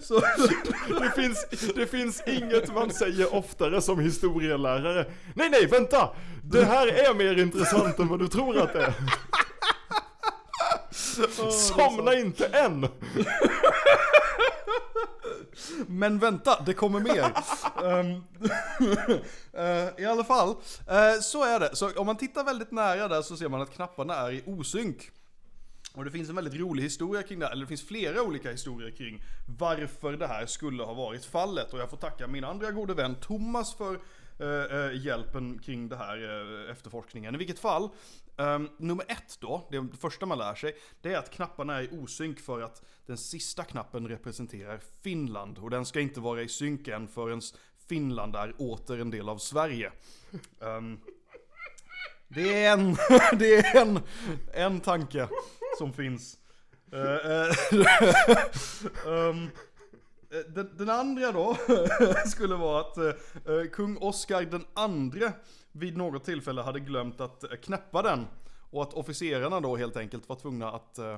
så, 0.01 0.21
Det 1.01 1.13
finns, 1.17 1.47
det 1.75 1.87
finns 1.87 2.23
inget 2.27 2.75
man 2.75 2.91
säger 2.91 3.35
oftare 3.35 3.83
som 3.83 3.99
historielärare. 3.99 5.07
Nej, 5.35 5.51
nej, 5.51 5.67
vänta! 5.67 6.09
Det 6.43 6.65
här 6.65 6.87
är 6.87 7.15
mer 7.15 7.39
intressant 7.39 7.99
än 7.99 8.09
vad 8.09 8.19
du 8.19 8.29
tror 8.29 8.59
att 8.59 8.73
det 8.73 8.83
är. 8.83 8.93
Somna 11.51 12.15
inte 12.15 12.47
än! 12.47 12.89
men 15.87 16.19
vänta, 16.19 16.63
det 16.67 16.75
kommer 16.75 17.01
mer. 17.01 17.33
Ehm, 17.85 18.23
eh, 19.53 19.89
I 20.03 20.07
alla 20.07 20.25
fall, 20.25 20.55
så 21.23 21.45
är 21.45 21.61
det. 21.61 21.77
Så 21.77 21.91
om 21.91 22.07
man 22.07 22.17
tittar 22.17 22.45
väldigt 22.45 22.71
nära 22.71 23.09
där 23.09 23.23
så 23.23 23.37
ser 23.37 23.49
man 23.49 23.63
att 23.63 23.75
knapparna 23.75 24.15
är 24.15 24.33
i 24.33 24.43
osynk. 24.47 25.11
Och 25.99 26.05
det 26.05 26.11
finns 26.11 26.29
en 26.29 26.35
väldigt 26.35 26.55
rolig 26.55 26.83
historia 26.83 27.23
kring 27.23 27.39
det 27.39 27.47
här, 27.47 27.53
eller 27.53 27.65
det 27.65 27.69
finns 27.69 27.87
flera 27.87 28.23
olika 28.23 28.51
historier 28.51 28.91
kring 28.91 29.23
varför 29.59 30.13
det 30.13 30.27
här 30.27 30.47
skulle 30.47 30.83
ha 30.83 30.95
varit 30.95 31.25
fallet. 31.25 31.73
Och 31.73 31.79
jag 31.79 31.91
får 31.91 31.97
tacka 31.97 32.27
min 32.27 32.45
andra 32.45 32.71
gode 32.71 32.95
vän 32.95 33.15
Thomas 33.15 33.75
för 33.75 34.01
eh, 34.39 34.77
eh 34.77 35.05
hjälpen 35.05 35.59
kring 35.59 35.89
det 35.89 35.97
här 35.97 36.17
eh, 36.67 36.71
efterforskningen. 36.71 37.35
I 37.35 37.39
vilket 37.39 37.59
fall, 37.59 37.89
eh, 38.37 38.59
nummer 38.77 39.05
ett 39.09 39.39
då, 39.41 39.69
det 39.71 39.89
första 40.01 40.27
man 40.27 40.39
lär 40.39 40.55
sig, 40.55 40.77
det 41.03 41.15
är 41.15 41.19
att 41.19 41.31
knapparna 41.31 41.77
är 41.79 41.83
i 41.83 41.89
osynk 41.91 42.41
för 42.41 42.61
att 42.61 42.83
den 43.07 43.17
sista 43.17 43.65
knappen 43.65 44.09
representerar 44.09 44.81
Finland. 45.03 45.59
Och 45.59 45.71
den 45.71 45.87
ska 45.87 46.01
inte 46.01 46.21
vara 46.21 46.43
i 46.43 46.49
synk 46.49 46.89
än 46.89 47.09
förrän 47.09 47.41
Finland 47.89 48.37
är 48.37 48.55
åter 48.59 49.01
en 49.01 49.11
del 49.11 49.29
av 49.29 49.39
Sverige. 49.39 49.93
Ehm, 50.61 51.01
det 52.29 52.65
är 52.65 52.73
en, 52.73 52.95
det 53.39 53.57
är 53.57 53.77
en, 53.77 54.01
en 54.53 54.81
tanke 54.81 55.29
som 55.79 55.93
finns. 55.93 56.39
Eh, 56.93 57.31
eh, 57.31 57.55
um, 59.07 59.51
eh, 60.31 60.39
den, 60.49 60.77
den 60.77 60.91
andra 60.91 61.33
då 61.33 61.57
skulle 62.27 62.55
vara 62.55 62.81
att 62.81 62.99
uh, 62.99 63.65
kung 63.73 63.97
Oscar 63.97 64.43
den 64.43 64.65
andre 64.75 65.33
vid 65.73 65.97
något 65.97 66.25
tillfälle 66.25 66.63
hade 66.63 66.81
glömt 66.81 67.21
att 67.21 67.45
knäppa 67.63 68.03
den. 68.03 68.27
Och 68.71 68.83
att 68.83 68.95
officerarna 68.95 69.61
då 69.61 69.77
helt 69.77 69.97
enkelt 69.97 70.29
var 70.29 70.37
tvungna 70.37 70.71
att 70.73 70.99
uh, 70.99 71.17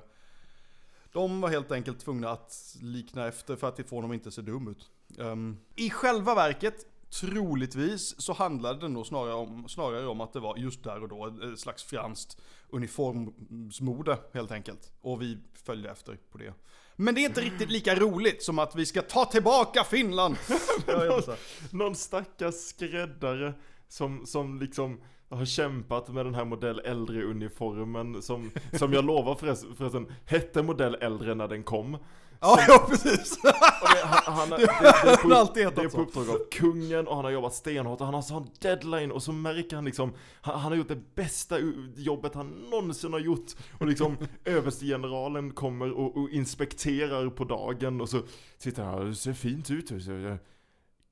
de 1.13 1.41
var 1.41 1.49
helt 1.49 1.73
enkelt 1.73 2.01
tvungna 2.01 2.31
att 2.31 2.77
likna 2.83 3.29
efter 3.29 3.57
för 3.57 3.69
att 3.69 3.89
få 3.89 3.97
honom 3.97 4.13
inte 4.13 4.31
se 4.31 4.43
dum 4.43 4.69
ut. 4.69 4.91
Um, 5.19 5.59
I 5.77 5.91
själva 5.91 6.35
verket, 6.35 6.87
troligtvis, 7.11 8.21
så 8.21 8.33
handlade 8.33 8.81
det 8.81 8.89
nog 8.89 9.07
snarare 9.07 9.35
om, 9.35 9.69
snarare 9.69 10.07
om 10.07 10.21
att 10.21 10.33
det 10.33 10.41
var 10.41 10.57
just 10.57 10.85
där 10.85 11.03
och 11.03 11.09
då 11.09 11.27
ett 11.53 11.59
slags 11.59 11.85
franskt 11.85 12.41
uniformsmode 12.71 14.19
helt 14.33 14.53
enkelt. 14.53 14.93
Och 15.01 15.23
vi 15.23 15.39
följde 15.65 15.91
efter 15.91 16.19
på 16.33 16.39
det. 16.39 16.55
Men 16.97 17.15
det 17.15 17.21
är 17.21 17.29
inte 17.29 17.41
riktigt 17.41 17.71
lika 17.71 17.95
roligt 17.95 18.43
som 18.43 18.59
att 18.59 18.77
vi 18.77 18.87
ska 18.87 19.03
ta 19.03 19.25
tillbaka 19.25 19.85
Finland! 19.85 20.37
Inte. 21.17 21.37
Någon 21.71 21.95
stackars 21.95 22.55
skräddare 22.55 23.55
som, 23.89 24.27
som 24.27 24.61
liksom 24.61 25.01
har 25.29 25.45
kämpat 25.45 26.09
med 26.09 26.27
den 26.27 26.35
här 26.35 26.45
modell 26.45 26.81
äldre 26.85 27.23
uniformen 27.25 28.23
som, 28.23 28.51
som 28.73 28.93
jag 28.93 29.05
lovar 29.05 29.35
förresten, 29.35 29.75
förresten 29.77 30.13
hette 30.25 30.63
modell 30.63 30.95
äldre 30.95 31.35
när 31.35 31.49
den 31.49 31.63
kom. 31.63 31.99
Ja, 32.41 32.65
ja 32.69 32.87
precis. 32.89 33.37
Och 33.37 33.89
det, 33.95 34.01
han, 34.03 34.35
han, 34.37 34.51
det, 34.51 34.57
det, 34.57 34.67
det, 35.03 35.11
är 35.11 35.17
på, 35.17 35.35
alltid 35.35 35.63
det 35.75 35.83
är 35.83 35.89
på 35.89 36.01
uppdrag 36.01 36.31
av 36.31 36.39
kungen 36.51 37.09
och 37.09 37.17
han 37.17 37.25
har 37.25 37.33
jobbat 37.33 37.55
stenhårt 37.55 38.01
och 38.01 38.07
han 38.07 38.15
har 38.15 38.23
sån 38.23 38.51
deadline 38.59 39.13
och 39.13 39.23
så 39.23 39.33
märker 39.33 39.77
han 39.77 39.85
liksom 39.85 40.13
Han, 40.41 40.61
han 40.61 40.73
har 40.73 40.77
gjort 40.77 40.89
det 40.89 41.15
bästa 41.15 41.59
jobbet 41.97 42.35
han 42.35 42.47
någonsin 42.47 43.13
har 43.13 43.21
gjort. 43.21 43.53
Och 43.79 43.87
liksom 43.87 44.17
överstegeneralen 44.45 45.51
kommer 45.51 45.91
och, 45.91 46.17
och 46.17 46.31
inspekterar 46.31 47.31
på 47.31 47.45
dagen 47.45 48.01
och 48.01 48.09
så 48.09 48.23
Tittar 48.59 48.85
han, 48.85 49.07
det 49.07 49.15
ser 49.15 49.33
fint 49.33 49.71
ut. 49.71 49.91
Eh, 49.91 50.37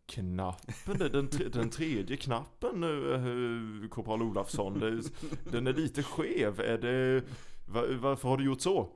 Knappen, 0.07 0.99
den, 0.99 1.29
den 1.53 1.71
tredje 1.71 2.17
knappen 2.17 2.85
uh, 2.85 3.89
Korpral 3.89 4.23
Olafsson. 4.23 5.03
Den 5.45 5.67
är 5.67 5.73
lite 5.73 6.03
skev, 6.03 6.61
är 6.61 6.79
det 6.79 7.23
va, 7.67 7.83
Varför 8.01 8.29
har 8.29 8.37
du 8.37 8.45
gjort 8.45 8.61
så? 8.61 8.89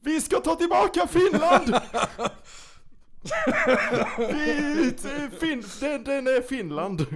Vi 0.00 0.20
ska 0.20 0.40
ta 0.40 0.54
tillbaka 0.54 1.06
Finland! 1.06 1.80
Vi, 4.18 4.94
fin, 5.40 5.64
den, 5.80 6.04
den 6.04 6.26
är 6.26 6.42
Finland. 6.42 7.06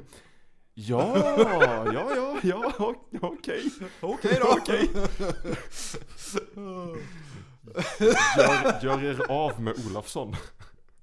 Ja, 0.75 1.19
ja, 1.39 1.93
ja, 1.93 2.37
ja, 2.43 2.73
okej. 3.21 3.71
Okej 4.01 4.39
då. 4.41 4.49
Okej. 4.49 4.91
Gör, 8.37 8.81
gör 8.83 9.05
er 9.05 9.31
av 9.31 9.61
med 9.61 9.75
Olafsson. 9.87 10.37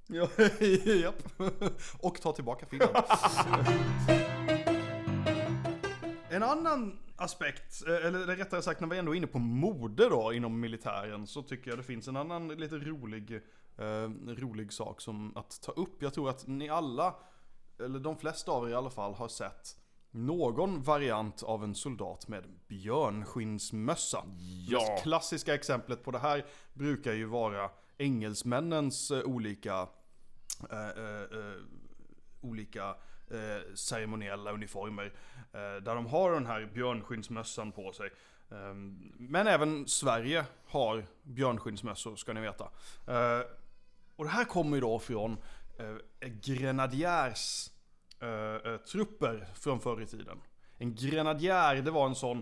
Ja, 0.07 0.27
japp. 0.85 1.41
Och 1.99 2.21
ta 2.21 2.31
tillbaka 2.33 2.65
Finland. 2.65 2.95
En 6.31 6.43
annan 6.43 6.99
aspekt, 7.15 7.87
eh, 7.87 8.05
eller 8.05 8.19
rättare 8.19 8.61
sagt 8.61 8.79
när 8.81 8.87
vi 8.87 8.97
ändå 8.97 9.11
är 9.11 9.15
inne 9.15 9.27
på 9.27 9.39
mode 9.39 10.09
då 10.09 10.33
inom 10.33 10.59
militären 10.59 11.27
så 11.27 11.41
tycker 11.41 11.69
jag 11.69 11.79
det 11.79 11.83
finns 11.83 12.07
en 12.07 12.17
annan 12.17 12.47
lite 12.47 12.75
rolig, 12.75 13.41
eh, 13.77 14.09
rolig 14.27 14.73
sak 14.73 15.01
som 15.01 15.37
att 15.37 15.61
ta 15.61 15.71
upp. 15.71 16.01
Jag 16.01 16.13
tror 16.13 16.29
att 16.29 16.47
ni 16.47 16.69
alla, 16.69 17.15
eller 17.79 17.99
de 17.99 18.17
flesta 18.17 18.51
av 18.51 18.67
er 18.67 18.71
i 18.71 18.75
alla 18.75 18.89
fall, 18.89 19.13
har 19.13 19.27
sett 19.27 19.77
någon 20.11 20.83
variant 20.83 21.43
av 21.43 21.63
en 21.63 21.75
soldat 21.75 22.27
med 22.27 22.43
björnskinnsmössa. 22.67 24.23
Ja. 24.67 24.79
Det 24.79 25.01
klassiska 25.01 25.53
exemplet 25.53 26.03
på 26.03 26.11
det 26.11 26.19
här 26.19 26.45
brukar 26.73 27.13
ju 27.13 27.25
vara 27.25 27.69
engelsmännens 27.97 29.11
eh, 29.11 29.23
olika 29.23 29.87
eh, 30.71 30.89
eh, 30.89 31.21
eh, 31.21 31.61
olika 32.41 32.95
eh, 33.33 33.73
ceremoniella 33.75 34.51
uniformer. 34.51 35.13
Eh, 35.53 35.83
där 35.83 35.95
de 35.95 36.05
har 36.05 36.31
den 36.31 36.45
här 36.45 36.69
björnskinnsmössan 36.73 37.71
på 37.71 37.91
sig. 37.91 38.09
Eh, 38.51 38.73
men 39.17 39.47
även 39.47 39.87
Sverige 39.87 40.45
har 40.67 41.05
björnskinnsmössor 41.23 42.15
ska 42.15 42.33
ni 42.33 42.41
veta. 42.41 42.63
Eh, 43.07 43.41
och 44.15 44.23
det 44.23 44.31
här 44.31 44.45
kommer 44.45 44.77
ju 44.77 44.81
då 44.81 44.99
från 44.99 45.37
eh, 45.79 46.27
grenadjärs 46.27 47.69
eh, 48.19 48.71
eh, 48.71 48.77
trupper 48.77 49.47
från 49.55 49.79
förr 49.79 50.01
i 50.01 50.05
tiden. 50.05 50.41
En 50.77 50.95
grenadjär, 50.95 51.75
det 51.75 51.91
var 51.91 52.05
en 52.05 52.15
sån 52.15 52.37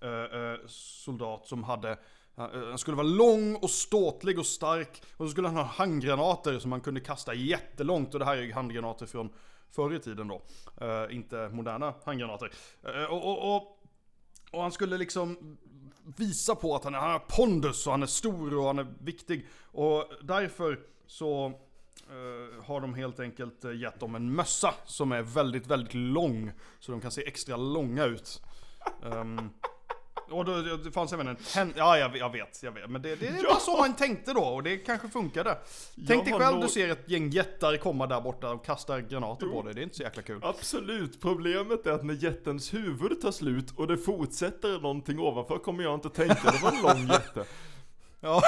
eh, 0.00 0.66
soldat 0.66 1.46
som 1.46 1.64
hade 1.64 1.98
han 2.36 2.78
skulle 2.78 2.96
vara 2.96 3.06
lång 3.06 3.56
och 3.56 3.70
ståtlig 3.70 4.38
och 4.38 4.46
stark 4.46 5.02
och 5.16 5.26
så 5.26 5.30
skulle 5.30 5.48
han 5.48 5.56
ha 5.56 5.64
handgranater 5.64 6.58
som 6.58 6.72
han 6.72 6.80
kunde 6.80 7.00
kasta 7.00 7.34
jättelångt 7.34 8.14
och 8.14 8.20
det 8.20 8.26
här 8.26 8.36
är 8.36 8.42
ju 8.42 8.52
handgranater 8.52 9.06
från 9.06 9.30
förr 9.74 9.94
i 9.94 9.98
tiden 10.00 10.28
då. 10.28 10.42
Eh, 10.80 11.16
inte 11.16 11.48
moderna 11.48 11.94
handgranater. 12.04 12.50
Eh, 12.82 13.04
och, 13.04 13.24
och, 13.24 13.56
och, 13.56 13.78
och 14.52 14.62
han 14.62 14.72
skulle 14.72 14.98
liksom 14.98 15.58
visa 16.16 16.54
på 16.54 16.74
att 16.76 16.84
han, 16.84 16.94
är- 16.94 16.98
han 16.98 17.10
har 17.10 17.18
pondus 17.18 17.86
och 17.86 17.92
han 17.92 18.02
är 18.02 18.06
stor 18.06 18.58
och 18.58 18.64
han 18.66 18.78
är 18.78 18.86
viktig. 19.00 19.46
Och 19.62 20.04
därför 20.22 20.80
så 21.06 21.46
eh, 22.10 22.64
har 22.64 22.80
de 22.80 22.94
helt 22.94 23.20
enkelt 23.20 23.64
eh, 23.64 23.72
gett 23.76 24.00
dem 24.00 24.14
en 24.14 24.34
mössa 24.34 24.74
som 24.84 25.12
är 25.12 25.22
väldigt, 25.22 25.66
väldigt 25.66 25.94
lång. 25.94 26.52
Så 26.80 26.92
de 26.92 27.00
kan 27.00 27.10
se 27.10 27.26
extra 27.26 27.56
långa 27.56 28.04
ut. 28.04 28.42
Um, 29.02 29.50
och 30.32 30.44
då, 30.44 30.52
det 30.76 30.90
fanns 30.90 31.12
även 31.12 31.26
en 31.28 31.36
ten- 31.36 31.72
Ja, 31.76 31.98
jag, 31.98 32.16
jag 32.16 32.32
vet, 32.32 32.62
jag 32.62 32.72
vet. 32.72 32.90
Men 32.90 33.02
det, 33.02 33.16
det 33.16 33.30
var 33.30 33.36
Ja. 33.42 33.56
så 33.60 33.76
man 33.76 33.96
tänkte 33.96 34.32
då 34.32 34.40
och 34.44 34.62
det 34.62 34.76
kanske 34.76 35.08
funkade. 35.08 35.58
Tänk 36.08 36.24
dig 36.24 36.34
själv, 36.34 36.54
nog- 36.54 36.62
du 36.64 36.68
ser 36.68 36.88
ett 36.88 37.08
gäng 37.10 37.30
jättar 37.30 37.76
komma 37.76 38.06
där 38.06 38.20
borta 38.20 38.50
och 38.50 38.64
kastar 38.64 39.00
granater 39.00 39.46
på 39.46 39.62
dig. 39.62 39.74
Det 39.74 39.80
är 39.80 39.82
inte 39.82 39.96
så 39.96 40.02
jäkla 40.02 40.22
kul. 40.22 40.40
Absolut, 40.42 41.20
problemet 41.20 41.86
är 41.86 41.90
att 41.92 42.04
när 42.04 42.14
jättens 42.14 42.74
huvud 42.74 43.20
tar 43.22 43.30
slut 43.32 43.72
och 43.76 43.86
det 43.86 43.96
fortsätter 43.98 44.80
någonting 44.80 45.18
ovanför 45.18 45.58
kommer 45.58 45.82
jag 45.84 45.94
inte 45.94 46.08
tänka, 46.10 46.50
det 46.50 46.62
var 46.62 46.72
en 46.72 46.82
lång 46.82 47.06
jätte. 47.08 47.44
Ja. 48.20 48.42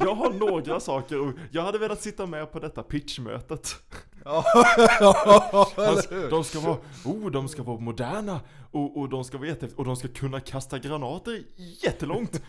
Jag 0.00 0.14
har 0.14 0.32
några 0.32 0.80
saker 0.80 1.20
och 1.20 1.32
jag 1.50 1.62
hade 1.62 1.78
velat 1.78 2.02
sitta 2.02 2.26
med 2.26 2.52
på 2.52 2.58
detta 2.58 2.82
pitchmötet. 2.82 3.76
Alltså, 5.76 6.28
de 6.30 6.44
ska 6.44 6.60
vara, 6.60 6.76
oh, 7.04 7.30
de 7.30 7.48
ska 7.48 7.62
vara 7.62 7.78
moderna 7.80 8.40
och, 8.70 8.96
och 8.98 9.08
de 9.08 9.24
ska 9.24 9.38
vara 9.38 9.48
jätte, 9.48 9.68
och 9.76 9.84
de 9.84 9.96
ska 9.96 10.08
kunna 10.08 10.40
kasta 10.40 10.78
granater 10.78 11.42
jättelångt. 11.82 12.42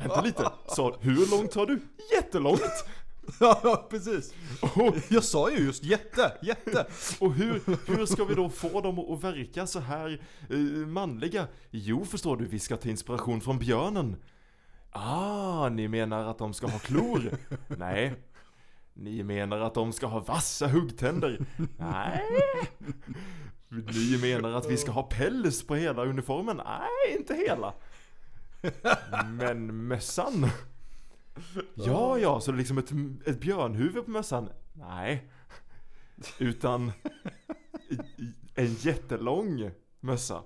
Vänta 0.00 0.20
lite, 0.20 0.50
så 0.68 0.96
hur 1.00 1.30
långt 1.30 1.54
har 1.54 1.66
du? 1.66 1.80
Jättelångt! 2.16 2.84
Ja, 3.40 3.86
precis. 3.90 4.34
Och, 4.60 4.94
Jag 5.08 5.24
sa 5.24 5.50
ju 5.50 5.56
just 5.58 5.84
jätte, 5.84 6.32
jätte. 6.42 6.86
och 7.20 7.32
hur, 7.32 7.60
hur 7.96 8.06
ska 8.06 8.24
vi 8.24 8.34
då 8.34 8.48
få 8.48 8.80
dem 8.80 8.98
att 8.98 9.24
verka 9.24 9.66
så 9.66 9.80
här 9.80 10.20
eh, 10.50 10.56
manliga? 10.86 11.46
Jo, 11.70 12.04
förstår 12.04 12.36
du, 12.36 12.44
vi 12.46 12.58
ska 12.58 12.76
ta 12.76 12.88
inspiration 12.88 13.40
från 13.40 13.58
björnen. 13.58 14.16
Ah, 14.90 15.68
ni 15.68 15.88
menar 15.88 16.24
att 16.30 16.38
de 16.38 16.54
ska 16.54 16.66
ha 16.66 16.78
klor? 16.78 17.30
Nej. 17.78 18.14
Ni 18.94 19.22
menar 19.22 19.58
att 19.60 19.74
de 19.74 19.92
ska 19.92 20.06
ha 20.06 20.20
vassa 20.20 20.66
huggtänder? 20.68 21.46
Nej. 21.78 22.22
Ni 23.68 24.18
menar 24.22 24.52
att 24.52 24.70
vi 24.70 24.76
ska 24.76 24.90
ha 24.90 25.02
päls 25.02 25.62
på 25.66 25.74
hela 25.74 26.04
uniformen? 26.04 26.56
Nej, 26.56 27.16
inte 27.18 27.34
hela. 27.34 27.74
Men 29.28 29.86
mössan? 29.88 30.46
Ja, 31.74 32.18
ja, 32.18 32.40
så 32.40 32.50
det 32.52 32.56
är 32.56 32.58
liksom 32.58 32.78
ett, 32.78 32.90
ett 33.28 33.40
björnhuvud 33.40 34.04
på 34.04 34.10
mössan? 34.10 34.48
Nej. 34.72 35.28
Utan 36.38 36.92
en 38.54 38.74
jättelång 38.74 39.70
mössa. 40.00 40.42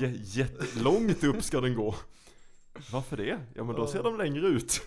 J- 0.00 0.20
jättelångt 0.22 1.24
upp 1.24 1.42
ska 1.44 1.60
den 1.60 1.74
gå. 1.74 1.94
Varför 2.92 3.16
det? 3.16 3.38
Ja 3.54 3.64
men 3.64 3.76
då 3.76 3.86
ser 3.86 4.02
de 4.02 4.18
längre 4.18 4.46
ut. 4.46 4.80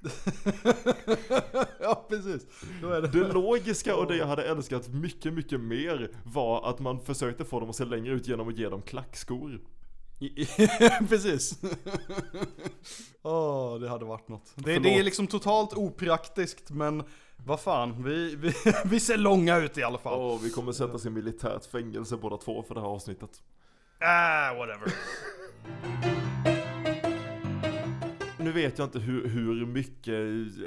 Ja, 1.80 2.06
precis. 2.08 2.46
Det. 2.82 3.00
Det 3.00 3.32
logiska 3.32 3.96
och 3.96 4.06
det 4.06 4.16
jag 4.16 4.26
hade 4.26 4.44
älskat 4.44 4.88
mycket, 4.88 5.32
mycket 5.32 5.60
mer 5.60 6.10
var 6.24 6.70
att 6.70 6.78
man 6.78 7.00
försökte 7.00 7.44
få 7.44 7.60
dem 7.60 7.70
att 7.70 7.76
se 7.76 7.84
längre 7.84 8.14
ut 8.14 8.28
genom 8.28 8.48
att 8.48 8.58
ge 8.58 8.68
dem 8.68 8.82
klackskor. 8.82 9.60
Precis. 11.08 11.60
Åh, 13.22 13.78
det 13.78 13.88
hade 13.88 14.04
varit 14.04 14.28
något. 14.28 14.52
Det, 14.54 14.78
det 14.78 14.98
är 14.98 15.02
liksom 15.02 15.26
totalt 15.26 15.72
opraktiskt 15.72 16.70
men 16.70 17.02
vad 17.46 17.60
fan, 17.60 18.02
vi, 18.04 18.36
vi, 18.36 18.52
vi 18.84 19.00
ser 19.00 19.16
långa 19.16 19.56
ut 19.56 19.78
i 19.78 19.82
alla 19.82 19.98
fall. 19.98 20.20
Åh, 20.20 20.40
vi 20.42 20.50
kommer 20.50 20.72
sättas 20.72 21.06
i 21.06 21.10
militärt 21.10 21.66
fängelse 21.66 22.16
båda 22.16 22.36
två 22.36 22.62
för 22.62 22.74
det 22.74 22.80
här 22.80 22.88
avsnittet. 22.88 23.42
Ah, 24.00 24.54
whatever. 24.54 24.92
Nu 28.38 28.52
vet 28.52 28.78
jag 28.78 28.86
inte 28.86 28.98
hur, 28.98 29.28
hur 29.28 29.66
mycket 29.66 30.16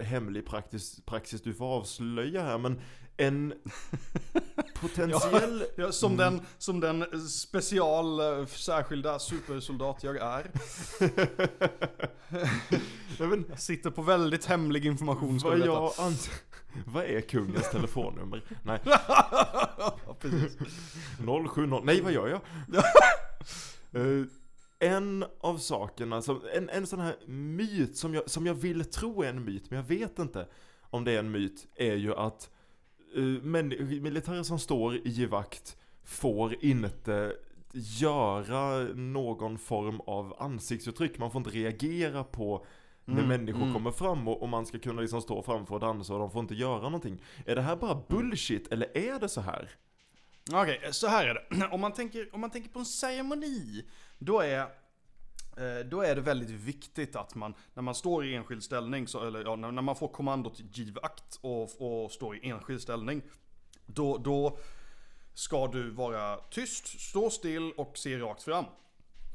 hemlig 0.07 0.45
praxis, 0.45 1.01
praxis 1.05 1.41
du 1.41 1.53
får 1.53 1.65
avslöja 1.65 2.43
här 2.43 2.57
men 2.57 2.81
en 3.17 3.53
potentiell... 4.81 5.63
Ja, 5.77 5.91
som, 5.91 6.17
den, 6.17 6.41
som 6.57 6.79
den 6.79 7.29
special, 7.29 8.19
eh, 8.39 8.45
särskilda 8.45 9.19
supersoldat 9.19 10.03
jag 10.03 10.17
är. 10.17 10.51
Jag 13.49 13.59
sitter 13.59 13.89
på 13.89 14.01
väldigt 14.01 14.45
hemlig 14.45 14.85
information 14.85 15.39
vad, 15.43 15.59
jag 15.59 15.91
ans- 15.91 16.29
vad 16.85 17.03
är 17.05 17.21
kungens 17.21 17.71
telefonnummer? 17.71 18.43
Nej, 18.63 18.79
Ja, 18.85 20.17
precis. 20.19 20.57
070, 21.49 21.81
nej 21.83 22.01
vad 22.01 22.11
gör 22.11 22.27
jag? 22.27 22.41
Eh, 24.81 24.93
en 24.93 25.25
av 25.39 25.57
sakerna, 25.57 26.21
som, 26.21 26.41
en, 26.53 26.69
en 26.69 26.87
sån 26.87 26.99
här 26.99 27.15
myt 27.27 27.97
som 27.97 28.13
jag, 28.13 28.29
som 28.29 28.45
jag 28.45 28.53
vill 28.53 28.85
tro 28.85 29.23
är 29.23 29.29
en 29.29 29.43
myt, 29.43 29.69
men 29.69 29.77
jag 29.77 29.85
vet 29.85 30.19
inte 30.19 30.47
om 30.81 31.03
det 31.03 31.11
är 31.11 31.19
en 31.19 31.31
myt, 31.31 31.67
är 31.75 31.95
ju 31.95 32.15
att 32.15 32.49
uh, 33.17 33.43
män, 33.43 33.67
militärer 34.01 34.43
som 34.43 34.59
står 34.59 35.07
i 35.07 35.25
vakt 35.25 35.77
får 36.03 36.65
inte 36.65 37.35
göra 37.73 38.83
någon 38.93 39.57
form 39.57 39.99
av 39.99 40.35
ansiktsuttryck, 40.39 41.17
man 41.17 41.31
får 41.31 41.39
inte 41.39 41.49
reagera 41.49 42.23
på 42.23 42.65
när 43.05 43.23
Mm, 43.23 43.27
människor 43.27 43.61
mm. 43.61 43.73
kommer 43.73 43.91
fram 43.91 44.27
och, 44.27 44.41
och 44.41 44.49
man 44.49 44.65
ska 44.65 44.79
kunna 44.79 45.01
liksom 45.01 45.21
stå 45.21 45.43
framför 45.43 45.75
och 45.75 45.81
dansa 45.81 46.13
och 46.13 46.19
de 46.19 46.31
får 46.31 46.41
inte 46.41 46.55
göra 46.55 46.81
någonting. 46.81 47.21
Är 47.45 47.55
det 47.55 47.61
här 47.61 47.75
bara 47.75 48.03
bullshit 48.09 48.67
eller 48.67 48.97
är 48.97 49.19
det 49.19 49.29
så 49.29 49.41
här? 49.41 49.69
Okej, 50.53 50.89
så 50.91 51.07
här 51.07 51.27
är 51.27 51.33
det. 51.33 51.67
Om 51.71 51.81
man, 51.81 51.93
tänker, 51.93 52.35
om 52.35 52.41
man 52.41 52.49
tänker 52.49 52.69
på 52.69 52.79
en 52.79 52.85
ceremoni, 52.85 53.85
då 54.17 54.39
är 54.39 54.67
Eh, 55.57 55.85
Då 55.85 56.01
är 56.01 56.15
det 56.15 56.21
väldigt 56.21 56.49
viktigt 56.49 57.15
att 57.15 57.35
man, 57.35 57.53
när 57.73 57.83
man 57.83 57.95
står 57.95 58.25
i 58.25 58.35
enskild 58.35 58.63
ställning, 58.63 59.07
så, 59.07 59.27
eller 59.27 59.43
ja, 59.43 59.55
när 59.55 59.81
man 59.81 59.95
får 59.95 60.07
kommandot 60.07 60.59
givakt 60.71 61.39
och, 61.41 62.03
och 62.03 62.11
står 62.11 62.35
i 62.35 62.49
enskild 62.49 62.81
ställning, 62.81 63.21
då, 63.85 64.17
då 64.17 64.57
ska 65.33 65.67
du 65.67 65.89
vara 65.89 66.37
tyst, 66.37 67.01
stå 67.01 67.29
still 67.29 67.71
och 67.71 67.97
se 67.97 68.17
rakt 68.17 68.43
fram. 68.43 68.65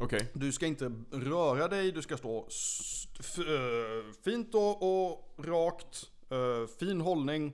Okej. 0.00 0.28
Du 0.34 0.52
ska 0.52 0.66
inte 0.66 0.92
röra 1.12 1.68
dig, 1.68 1.92
du 1.92 2.02
ska 2.02 2.16
stå 2.16 2.38
eh, 2.38 4.12
fint 4.24 4.54
och, 4.54 4.82
och 4.82 5.34
rakt, 5.38 6.10
eh, 6.30 6.76
fin 6.78 7.00
hållning 7.00 7.52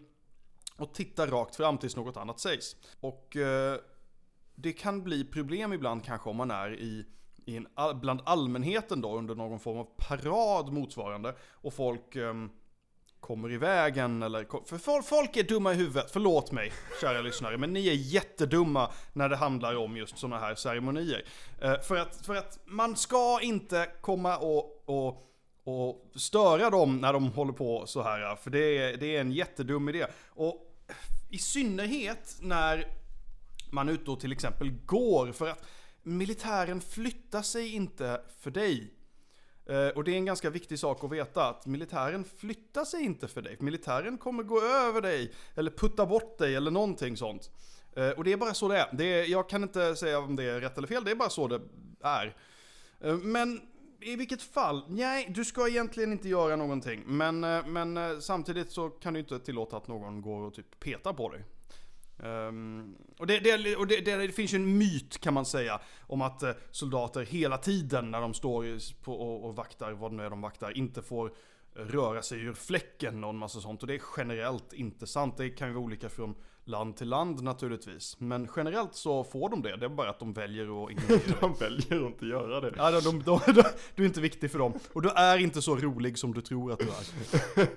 och 0.83 0.95
titta 0.95 1.27
rakt 1.27 1.57
fram 1.57 1.79
tills 1.79 1.97
något 1.97 2.17
annat 2.17 2.41
sägs. 2.41 2.77
Och 3.01 3.37
eh, 3.37 3.77
det 4.55 4.73
kan 4.73 5.03
bli 5.03 5.25
problem 5.25 5.73
ibland 5.73 6.05
kanske 6.05 6.31
om 6.31 6.37
man 6.37 6.51
är 6.51 6.75
i, 6.75 7.07
i 7.47 7.57
en, 7.57 7.67
bland 8.01 8.21
allmänheten 8.25 9.01
då 9.01 9.19
under 9.19 9.35
någon 9.35 9.61
form 9.61 9.79
av 9.79 9.89
parad 9.97 10.73
motsvarande 10.73 11.35
och 11.51 11.75
folk 11.75 12.17
eh, 12.17 12.35
kommer 13.21 13.53
i 13.53 13.57
vägen 13.57 14.23
eller... 14.23 14.67
För 14.79 15.03
folk 15.03 15.37
är 15.37 15.43
dumma 15.43 15.73
i 15.73 15.77
huvudet, 15.77 16.11
förlåt 16.11 16.53
mig 16.53 16.73
kära 17.01 17.21
lyssnare, 17.21 17.59
men 17.59 17.73
ni 17.73 17.89
är 17.89 17.95
jättedumma 17.95 18.91
när 19.13 19.29
det 19.29 19.37
handlar 19.37 19.77
om 19.77 19.97
just 19.97 20.19
sådana 20.19 20.39
här 20.39 20.55
ceremonier. 20.55 21.25
Eh, 21.61 21.81
för, 21.81 21.97
att, 21.97 22.27
för 22.27 22.35
att 22.35 22.59
man 22.65 22.97
ska 22.97 23.39
inte 23.43 23.89
komma 24.01 24.37
och, 24.37 24.83
och, 24.85 25.33
och 25.65 26.13
störa 26.15 26.71
dem 26.71 27.01
när 27.01 27.13
de 27.13 27.33
håller 27.33 27.53
på 27.53 27.87
så 27.87 28.03
här, 28.03 28.37
för 28.37 28.51
det 28.51 28.79
är, 28.79 28.97
det 28.97 29.17
är 29.17 29.21
en 29.21 29.33
jättedum 29.33 29.89
idé. 29.89 30.07
Och 30.29 30.72
i 31.33 31.39
synnerhet 31.39 32.37
när 32.41 32.87
man 33.71 33.89
är 33.89 33.93
ute 33.93 34.11
och 34.11 34.21
till 34.21 34.33
exempel 34.33 34.71
går, 34.87 35.33
för 35.33 35.49
att 35.49 35.65
militären 36.03 36.81
flyttar 36.81 37.43
sig 37.43 37.75
inte 37.75 38.21
för 38.39 38.51
dig. 38.51 38.95
Eh, 39.67 39.89
och 39.89 40.05
det 40.05 40.13
är 40.13 40.17
en 40.17 40.25
ganska 40.25 40.51
viktig 40.51 40.79
sak 40.79 41.05
att 41.05 41.13
veta, 41.13 41.49
att 41.49 41.67
militären 41.67 42.25
flyttar 42.25 42.85
sig 42.85 43.05
inte 43.05 43.29
för 43.29 43.43
dig. 43.43 43.57
Militären 43.61 44.19
kommer 44.19 44.43
gå 44.43 44.63
över 44.63 45.01
dig, 45.01 45.33
eller 45.55 45.71
putta 45.71 46.07
bort 46.07 46.39
dig, 46.39 46.55
eller 46.55 46.71
någonting 46.71 47.17
sånt. 47.17 47.51
Eh, 47.97 48.11
och 48.11 48.25
det 48.25 48.33
är 48.33 48.37
bara 48.37 48.55
så 48.55 48.69
det 48.69 48.79
är. 48.79 48.89
det 48.93 49.05
är. 49.05 49.25
Jag 49.25 49.49
kan 49.49 49.63
inte 49.63 49.97
säga 49.97 50.19
om 50.19 50.37
det 50.37 50.45
är 50.45 50.61
rätt 50.61 50.79
eller 50.79 50.89
fel, 50.89 51.05
det 51.05 51.11
är 51.11 51.15
bara 51.15 51.31
så 51.31 51.49
det 51.49 51.61
är. 52.03 52.37
Eh, 53.01 53.17
men 53.17 53.61
i 54.05 54.17
vilket 54.17 54.43
fall, 54.43 54.85
nej, 54.89 55.29
du 55.35 55.45
ska 55.45 55.69
egentligen 55.69 56.13
inte 56.13 56.29
göra 56.29 56.57
någonting. 56.57 57.03
Men, 57.07 57.45
eh, 57.45 57.67
men 57.67 57.97
eh, 57.97 58.19
samtidigt 58.19 58.71
så 58.71 58.91
kan 58.91 59.15
du 59.15 59.21
inte 59.21 59.39
tillåta 59.39 59.77
att 59.77 59.89
någon 59.89 60.23
går 60.23 60.41
och 60.41 60.55
typ 60.55 60.81
petar 60.81 61.13
på 61.13 61.29
dig. 61.29 61.45
Um, 62.17 62.97
och 63.19 63.27
det, 63.27 63.39
det, 63.39 63.77
och 63.77 63.87
det, 63.87 64.01
det, 64.01 64.17
det 64.17 64.33
finns 64.33 64.55
ju 64.55 64.57
en 64.57 64.79
myt 64.79 65.21
kan 65.21 65.35
man 65.35 65.47
säga 65.47 65.81
om 66.01 66.23
att 66.23 66.43
eh, 66.43 66.53
soldater 66.71 67.25
hela 67.25 67.59
tiden 67.59 68.11
när 68.11 68.21
de 68.21 68.35
står 68.35 69.03
på, 69.03 69.13
och, 69.13 69.49
och 69.49 69.57
vaktar, 69.57 69.93
vad 69.93 70.11
det 70.11 70.17
nu 70.17 70.23
är 70.23 70.31
de 70.31 70.41
vaktar, 70.41 70.77
inte 70.77 71.03
får 71.03 71.33
röra 71.75 72.23
sig 72.23 72.41
ur 72.41 72.55
fläcken 72.55 73.25
och 73.25 73.31
en 73.31 73.37
massa 73.37 73.61
sånt. 73.61 73.83
Och 73.83 73.87
det 73.87 73.95
är 73.95 74.03
generellt 74.17 74.73
inte 74.73 75.07
sant. 75.07 75.37
Det 75.37 75.51
kan 75.51 75.69
ju 75.69 75.75
vara 75.75 75.85
olika 75.85 76.09
från 76.09 76.35
land 76.65 76.97
till 76.97 77.09
land 77.09 77.43
naturligtvis. 77.43 78.17
Men 78.21 78.49
generellt 78.57 78.95
så 78.95 79.25
får 79.25 79.49
de 79.49 79.63
det. 79.63 79.77
Det 79.77 79.85
är 79.85 79.89
bara 79.91 80.11
att 80.11 80.19
de 80.19 80.33
väljer 80.33 80.85
att 80.85 80.91
ignorera. 80.91 81.37
De 81.41 81.55
väljer 81.55 82.01
att 82.01 82.13
inte 82.13 82.27
göra 82.27 82.61
det. 82.61 82.73
Ja, 82.77 82.91
de, 82.91 83.01
de, 83.01 83.23
de, 83.23 83.53
de, 83.53 83.63
du 83.95 84.03
är 84.03 84.07
inte 84.07 84.21
viktig 84.21 84.51
för 84.51 84.59
dem. 84.59 84.73
Och 84.93 85.03
du 85.03 85.09
är 85.09 85.39
inte 85.39 85.63
så 85.63 85.77
rolig 85.77 86.19
som 86.19 86.35
du 86.35 86.41
tror 86.41 86.73
att 86.73 86.79
du 86.79 86.87
är. 86.89 87.69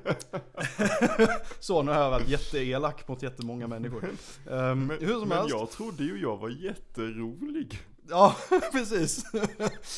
så, 1.59 1.81
nu 1.83 1.91
har 1.91 2.01
jag 2.01 2.11
varit 2.11 2.29
jätteelak 2.29 3.07
mot 3.07 3.23
jättemånga 3.23 3.67
människor. 3.67 4.09
Ehm, 4.51 4.89
hur 4.99 5.19
som 5.19 5.29
Men 5.29 5.37
helst. 5.37 5.49
jag 5.49 5.71
trodde 5.71 6.03
ju 6.03 6.21
jag 6.21 6.37
var 6.37 6.49
jätterolig. 6.49 7.79
Ja, 8.09 8.35
precis. 8.71 9.23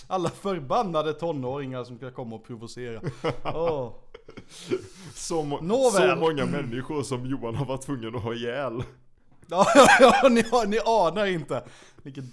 Alla 0.08 0.30
förbannade 0.30 1.13
tonåringar 1.13 1.84
som 1.84 1.97
ska 1.97 2.12
komma 2.12 2.36
och 2.36 2.45
provocera. 2.45 3.02
Åh. 3.43 3.93
Så, 5.13 5.44
må- 5.44 5.62
så 5.92 6.16
många 6.16 6.46
människor 6.46 7.04
som 7.04 7.26
Johan 7.26 7.56
har 7.56 7.66
varit 7.66 7.82
tvungen 7.82 8.16
att 8.16 8.24
ha 8.24 8.34
ihjäl. 8.34 8.84
Ja, 9.50 9.66
ja 10.00 10.30
ni, 10.30 10.42
har- 10.42 10.66
ni 10.66 10.80
anar 10.86 11.26
inte 11.26 11.63
vilket, 12.04 12.26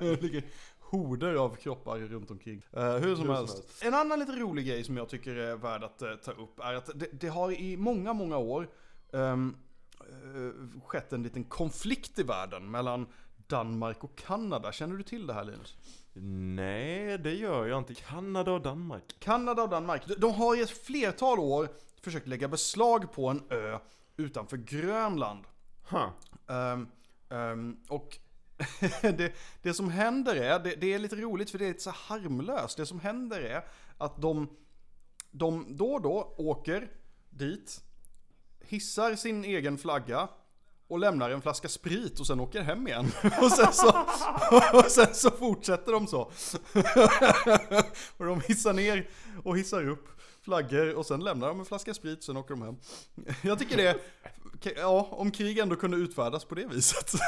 vilket 0.22 0.44
horder 0.80 1.34
av 1.34 1.54
kroppar 1.56 1.98
runt 1.98 2.30
omkring. 2.30 2.62
Eh, 2.72 2.82
hur 2.94 3.16
som 3.16 3.24
som 3.26 3.34
helst. 3.34 3.62
En 3.82 3.94
annan 3.94 4.18
lite 4.18 4.32
rolig 4.32 4.66
grej 4.66 4.84
som 4.84 4.96
jag 4.96 5.08
tycker 5.08 5.34
är 5.34 5.56
värd 5.56 5.84
att 5.84 6.02
eh, 6.02 6.14
ta 6.24 6.30
upp 6.32 6.58
är 6.60 6.74
att 6.74 6.90
det, 6.94 7.06
det 7.12 7.28
har 7.28 7.52
i 7.52 7.76
många, 7.76 8.12
många 8.12 8.36
år 8.38 8.68
ehm, 9.12 9.56
eh, 10.00 10.80
skett 10.86 11.12
en 11.12 11.22
liten 11.22 11.44
konflikt 11.44 12.18
i 12.18 12.22
världen 12.22 12.70
mellan 12.70 13.06
Danmark 13.46 14.04
och 14.04 14.16
Kanada. 14.18 14.72
Känner 14.72 14.96
du 14.96 15.02
till 15.02 15.26
det 15.26 15.34
här 15.34 15.44
Linus? 15.44 15.76
Nej, 16.12 17.18
det 17.18 17.34
gör 17.34 17.66
jag 17.66 17.78
inte. 17.78 17.94
Kanada 17.94 18.52
och 18.52 18.62
Danmark. 18.62 19.16
Kanada 19.18 19.62
och 19.62 19.68
Danmark, 19.68 20.06
de- 20.06 20.14
de 20.14 20.32
har 20.34 20.56
i 20.56 20.60
ett 20.60 20.70
flertal 20.70 21.38
år 21.38 21.68
försökt 22.02 22.26
lägga 22.26 22.48
beslag 22.48 23.12
på 23.12 23.28
en 23.28 23.42
ö 23.50 23.78
utanför 24.16 24.56
Grönland. 24.56 25.44
Huh. 25.88 26.08
Ehm, 26.48 26.88
ehm, 27.30 27.76
och 27.88 28.18
det, 29.00 29.32
det 29.62 29.74
som 29.74 29.90
händer 29.90 30.36
är, 30.36 30.58
det, 30.58 30.74
det 30.74 30.94
är 30.94 30.98
lite 30.98 31.16
roligt 31.16 31.50
för 31.50 31.58
det 31.58 31.64
är 31.64 31.68
lite 31.68 31.82
så 31.82 31.90
harmlöst. 31.90 32.76
Det 32.76 32.86
som 32.86 33.00
händer 33.00 33.40
är 33.40 33.64
att 33.98 34.22
de, 34.22 34.48
de 35.30 35.76
då 35.76 35.92
och 35.92 36.02
då 36.02 36.34
åker 36.38 36.90
dit, 37.30 37.84
hissar 38.60 39.14
sin 39.14 39.44
egen 39.44 39.78
flagga 39.78 40.28
och 40.90 40.98
lämnar 40.98 41.30
en 41.30 41.42
flaska 41.42 41.68
sprit 41.68 42.20
och 42.20 42.26
sen 42.26 42.40
åker 42.40 42.62
hem 42.62 42.86
igen. 42.88 43.06
Och 43.42 43.52
sen 43.52 43.72
så, 43.72 43.88
och 44.72 44.84
sen 44.90 45.14
så 45.14 45.30
fortsätter 45.30 45.92
de 45.92 46.06
så. 46.06 46.18
Och 48.16 48.26
de 48.26 48.40
hissar 48.40 48.72
ner 48.72 49.08
och 49.44 49.58
hissar 49.58 49.88
upp 49.88 50.08
flaggor 50.42 50.94
och 50.94 51.06
sen 51.06 51.20
lämnar 51.24 51.48
de 51.48 51.58
en 51.60 51.66
flaska 51.66 51.94
sprit, 51.94 52.22
sen 52.24 52.36
åker 52.36 52.54
de 52.54 52.62
hem. 52.62 52.76
Jag 53.42 53.58
tycker 53.58 53.76
det, 53.76 53.96
ja, 54.76 55.08
om 55.10 55.30
krig 55.30 55.58
ändå 55.58 55.76
kunde 55.76 55.96
utfärdas 55.96 56.44
på 56.44 56.54
det 56.54 56.66
viset. 56.66 57.12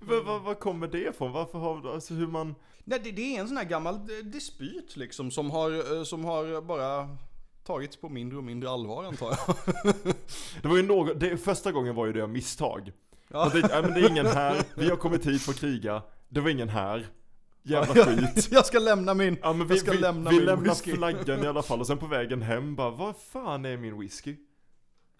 Vad 0.00 0.24
vad- 0.24 0.42
vad 0.42 0.58
kommer 0.60 0.86
det 0.88 1.08
ifrån? 1.08 1.32
Varför 1.32 1.58
har, 1.58 1.92
alltså 1.94 2.14
hur 2.14 2.26
man... 2.26 2.54
Nej, 2.84 3.00
det, 3.04 3.10
det 3.10 3.36
är 3.36 3.40
en 3.40 3.48
sån 3.48 3.56
här 3.56 3.64
gammal 3.64 3.94
eh, 3.94 4.24
dispyt 4.24 4.96
liksom 4.96 5.30
som 5.30 5.50
har, 5.50 5.96
eh, 5.96 6.02
som 6.04 6.24
har 6.24 6.60
bara 6.60 7.16
tagits 7.66 7.96
på 7.96 8.08
mindre 8.08 8.38
och 8.38 8.44
mindre 8.44 8.70
allvar 8.70 9.04
antar 9.04 9.26
jag. 9.46 9.56
Det 10.62 10.68
var 10.68 10.76
ju 10.76 10.82
något, 10.82 11.20
det, 11.20 11.36
första 11.36 11.72
gången 11.72 11.94
var 11.94 12.06
ju 12.06 12.12
det 12.12 12.22
av 12.22 12.28
misstag. 12.28 12.92
Ja. 13.28 13.46
Och 13.46 13.52
det, 13.52 13.68
ja, 13.70 13.82
men 13.82 13.94
det 13.94 14.00
är 14.00 14.10
ingen 14.10 14.26
här, 14.26 14.62
vi 14.74 14.90
har 14.90 14.96
kommit 14.96 15.26
hit 15.26 15.42
för 15.42 15.52
att 15.52 15.58
kriga. 15.58 16.02
Det 16.28 16.40
var 16.40 16.50
ingen 16.50 16.68
här. 16.68 17.06
Jävla 17.62 18.04
skit. 18.04 18.48
Jag 18.52 18.66
ska 18.66 18.78
lämna 18.78 19.14
min, 19.14 19.36
Ja 19.42 19.52
men 19.52 19.66
vi, 19.66 19.74
jag 19.74 19.80
ska 19.80 19.92
vi, 19.92 19.98
lämna 19.98 20.30
vi 20.30 20.36
min 20.36 20.44
lämnar 20.44 20.64
whisky. 20.64 20.92
flaggan 20.94 21.44
i 21.44 21.46
alla 21.46 21.62
fall 21.62 21.80
och 21.80 21.86
sen 21.86 21.98
på 21.98 22.06
vägen 22.06 22.42
hem 22.42 22.74
bara, 22.76 22.90
vad 22.90 23.16
fan 23.16 23.64
är 23.64 23.76
min 23.76 23.98
whisky? 23.98 24.36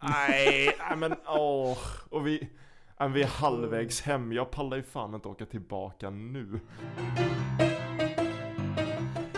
Nej, 0.02 0.76
nej, 0.78 0.96
men 0.96 1.14
åh. 1.26 1.78
Och 2.10 2.26
vi, 2.26 2.48
ja, 2.98 3.06
vi 3.08 3.22
är 3.22 3.26
halvvägs 3.26 4.00
hem, 4.00 4.32
jag 4.32 4.50
pallar 4.50 4.76
ju 4.76 4.82
fan 4.82 5.14
inte 5.14 5.28
åka 5.28 5.46
tillbaka 5.46 6.10
nu. 6.10 6.60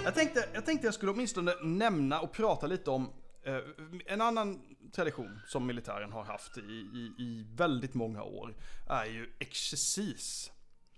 Jag 0.04 0.14
tänkte, 0.14 0.48
jag 0.54 0.66
tänkte 0.66 0.86
jag 0.86 0.94
skulle 0.94 1.12
åtminstone 1.12 1.54
nämna 1.62 2.20
och 2.20 2.32
prata 2.32 2.66
lite 2.66 2.90
om 2.90 3.10
eh, 3.42 3.58
en 4.06 4.20
annan 4.20 4.76
tradition 4.92 5.40
som 5.46 5.66
militären 5.66 6.12
har 6.12 6.24
haft 6.24 6.58
i, 6.58 6.60
i, 6.60 7.14
i 7.18 7.46
väldigt 7.54 7.94
många 7.94 8.22
år. 8.22 8.54
Är 8.88 9.04
ju 9.04 9.32
exercis. 9.38 10.50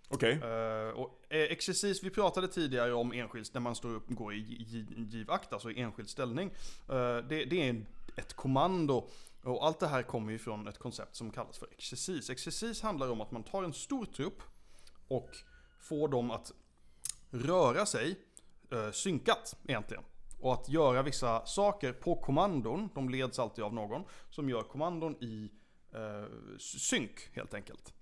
Okej. 0.09 0.33
Eh, 0.33 0.89
och 0.89 1.25
eh, 1.29 1.41
exercis, 1.43 2.03
vi 2.03 2.11
pratade 2.11 2.49
tidigare 2.49 2.93
om 2.95 3.13
enskild, 3.13 3.49
när 3.53 3.61
man 3.61 3.75
står 3.75 3.95
upp 3.95 4.09
och 4.09 4.15
går 4.17 4.35
i 4.35 4.39
gi- 4.39 5.09
givakt, 5.11 5.53
alltså 5.53 5.71
i 5.71 5.81
enskild 5.81 6.09
ställning. 6.09 6.51
Eh, 6.89 7.17
det, 7.17 7.45
det 7.45 7.63
är 7.63 7.71
en, 7.71 7.87
ett 8.17 8.33
kommando. 8.35 9.09
Och 9.43 9.67
allt 9.67 9.81
det 9.81 9.89
här 9.89 10.03
kommer 10.03 10.33
ju 10.33 10.39
från 10.39 10.69
ett 10.69 10.79
koncept 10.79 11.17
som 11.17 11.31
kallas 11.31 11.59
för 11.59 11.69
exercis. 11.73 12.31
Exercis 12.31 12.83
handlar 12.83 13.11
om 13.11 13.21
att 13.21 13.31
man 13.31 13.43
tar 13.45 13.63
en 13.65 13.73
stor 13.73 14.05
trupp 14.05 14.43
och 15.09 15.37
får 15.79 16.09
dem 16.09 16.31
att 16.31 16.53
röra 17.31 17.87
sig 17.87 18.19
eh, 18.73 18.91
synkat 18.91 19.57
egentligen. 19.67 20.05
Och 20.41 20.53
att 20.53 20.69
göra 20.69 21.03
vissa 21.03 21.47
saker 21.47 21.93
på 21.93 22.17
kommandon, 22.17 22.89
de 22.95 23.09
leds 23.09 23.39
alltid 23.39 23.65
av 23.65 23.75
någon, 23.75 24.05
som 24.31 24.49
gör 24.49 24.63
kommandon 24.63 25.17
i 25.21 25.51
eh, 25.95 26.25
synk 26.59 27.31
helt 27.33 27.55
enkelt. 27.55 27.95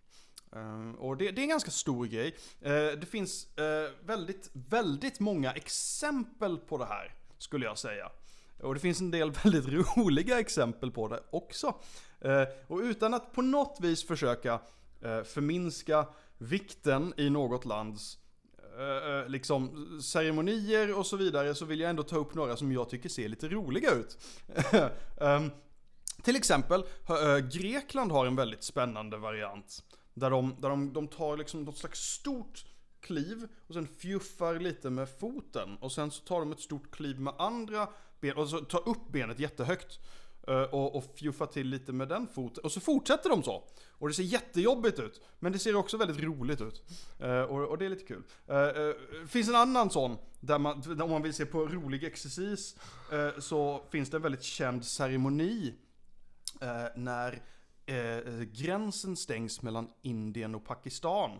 Eh, 0.52 0.90
och 0.98 1.16
det, 1.16 1.30
det 1.30 1.40
är 1.40 1.42
en 1.42 1.48
ganska 1.48 1.70
stor 1.70 2.06
grej. 2.06 2.36
Eh, 2.60 2.72
det 2.72 3.06
finns 3.10 3.58
eh, 3.58 3.90
väldigt, 4.04 4.50
väldigt 4.52 5.20
många 5.20 5.52
exempel 5.52 6.58
på 6.58 6.78
det 6.78 6.86
här, 6.86 7.14
skulle 7.38 7.66
jag 7.66 7.78
säga. 7.78 8.10
Och 8.62 8.74
det 8.74 8.80
finns 8.80 9.00
en 9.00 9.10
del 9.10 9.30
väldigt 9.44 9.96
roliga 9.96 10.40
exempel 10.40 10.90
på 10.90 11.08
det 11.08 11.22
också. 11.30 11.74
Eh, 12.20 12.44
och 12.66 12.78
utan 12.78 13.14
att 13.14 13.32
på 13.32 13.42
något 13.42 13.78
vis 13.80 14.06
försöka 14.06 14.60
eh, 15.02 15.22
förminska 15.22 16.06
vikten 16.38 17.14
i 17.16 17.30
något 17.30 17.64
lands 17.64 18.18
Eh, 18.78 19.10
eh, 19.10 19.28
liksom 19.28 19.88
ceremonier 20.02 20.98
och 20.98 21.06
så 21.06 21.16
vidare 21.16 21.54
så 21.54 21.64
vill 21.64 21.80
jag 21.80 21.90
ändå 21.90 22.02
ta 22.02 22.16
upp 22.16 22.34
några 22.34 22.56
som 22.56 22.72
jag 22.72 22.90
tycker 22.90 23.08
ser 23.08 23.28
lite 23.28 23.48
roliga 23.48 23.90
ut. 23.90 24.18
um, 25.20 25.50
till 26.22 26.36
exempel, 26.36 26.84
eh, 27.08 27.38
Grekland 27.38 28.12
har 28.12 28.26
en 28.26 28.36
väldigt 28.36 28.62
spännande 28.62 29.16
variant. 29.16 29.84
Där 30.14 30.30
de, 30.30 30.56
där 30.58 30.68
de, 30.68 30.92
de 30.92 31.08
tar 31.08 31.36
liksom 31.36 31.64
något 31.64 31.78
slags 31.78 32.00
stort 32.00 32.64
kliv 33.00 33.48
och 33.66 33.74
sen 33.74 33.86
fjuffar 33.86 34.58
lite 34.58 34.90
med 34.90 35.08
foten. 35.08 35.76
Och 35.76 35.92
sen 35.92 36.10
så 36.10 36.24
tar 36.24 36.40
de 36.40 36.52
ett 36.52 36.60
stort 36.60 36.90
kliv 36.90 37.20
med 37.20 37.34
andra 37.38 37.88
ben 38.20 38.36
och 38.36 38.48
så 38.48 38.58
tar 38.58 38.88
upp 38.88 39.12
benet 39.12 39.38
jättehögt. 39.38 39.98
Eh, 40.48 40.62
och, 40.62 40.96
och 40.96 41.04
fjuffa 41.14 41.46
till 41.46 41.68
lite 41.68 41.92
med 41.92 42.08
den 42.08 42.28
foten. 42.28 42.64
Och 42.64 42.72
så 42.72 42.80
fortsätter 42.80 43.30
de 43.30 43.42
så. 43.42 43.64
Och 43.88 44.08
det 44.08 44.14
ser 44.14 44.22
jättejobbigt 44.22 44.98
ut. 44.98 45.20
Men 45.38 45.52
det 45.52 45.58
ser 45.58 45.76
också 45.76 45.96
väldigt 45.96 46.24
roligt 46.24 46.60
ut. 46.60 46.84
Eh, 47.20 47.40
och, 47.40 47.68
och 47.68 47.78
det 47.78 47.84
är 47.84 47.88
lite 47.88 48.04
kul. 48.04 48.22
Uh, 48.50 48.56
uh, 48.56 49.26
finns 49.26 49.48
en 49.48 49.54
annan 49.54 49.90
sån, 49.90 50.18
där 50.40 50.58
man, 50.58 51.00
om 51.00 51.10
man 51.10 51.22
vill 51.22 51.34
se 51.34 51.46
på 51.46 51.66
rolig 51.66 52.04
exercis, 52.04 52.76
så 53.38 53.82
finns 53.90 54.10
det 54.10 54.16
en 54.16 54.22
väldigt 54.22 54.42
känd 54.42 54.84
ceremoni 54.84 55.74
när 56.94 57.42
gränsen 58.44 59.16
stängs 59.16 59.62
mellan 59.62 59.90
Indien 60.02 60.54
och 60.54 60.64
Pakistan. 60.64 61.30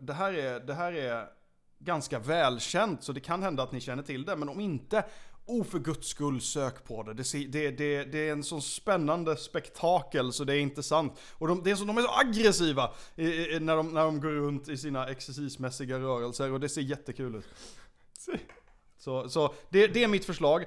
Det, 0.00 0.12
här 0.12 0.32
är, 0.32 0.60
det 0.60 0.74
här 0.74 0.92
är 0.92 1.28
ganska 1.78 2.18
välkänt, 2.18 3.02
så 3.02 3.12
det 3.12 3.20
kan 3.20 3.42
hända 3.42 3.62
att 3.62 3.72
ni 3.72 3.80
känner 3.80 4.02
till 4.02 4.24
det, 4.24 4.36
men 4.36 4.48
om 4.48 4.60
inte, 4.60 5.04
oh 5.48 5.64
för 5.64 5.78
guds 5.78 6.08
skull 6.08 6.40
sök 6.40 6.84
på 6.84 7.02
det. 7.02 7.14
Det, 7.14 7.46
det, 7.46 7.70
det, 7.70 8.04
det 8.04 8.28
är 8.28 8.32
en 8.32 8.44
sån 8.44 8.62
spännande 8.62 9.36
spektakel 9.36 10.32
så 10.32 10.44
det 10.44 10.54
är 10.54 10.60
intressant. 10.60 11.12
Och 11.32 11.48
de, 11.48 11.62
det 11.62 11.70
är 11.70 11.76
så, 11.76 11.84
de 11.84 11.98
är 11.98 12.02
så 12.02 12.14
aggressiva 12.14 12.90
när, 13.16 13.76
de, 13.76 13.94
när 13.94 14.04
de 14.04 14.20
går 14.20 14.30
runt 14.30 14.68
i 14.68 14.76
sina 14.76 15.06
exercismässiga 15.06 15.98
rörelser 15.98 16.52
och 16.52 16.60
det 16.60 16.68
ser 16.68 16.82
jättekul 16.82 17.34
ut. 17.34 17.46
Så, 18.98 19.28
så 19.28 19.54
det, 19.70 19.86
det 19.86 20.04
är 20.04 20.08
mitt 20.08 20.24
förslag. 20.24 20.64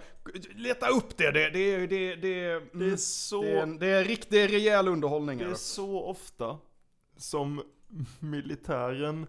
Leta 0.56 0.88
upp 0.88 1.17
det, 1.17 1.32
det, 1.32 1.50
det, 1.50 1.88
det, 1.88 2.15
det, 2.15 2.52
mm, 2.52 2.70
Det 2.74 2.91
är 2.91 2.98
så, 2.98 3.41
det 3.41 3.52
är, 3.52 3.63
en, 3.63 3.78
det 3.78 3.88
är 3.88 4.04
riktigt 4.04 4.52
rejäl 4.52 4.88
underhållning. 4.88 5.38
det 5.38 5.46
är 5.46 5.54
så 5.54 6.04
ofta 6.04 6.58
som 7.17 7.63
militären 8.20 9.28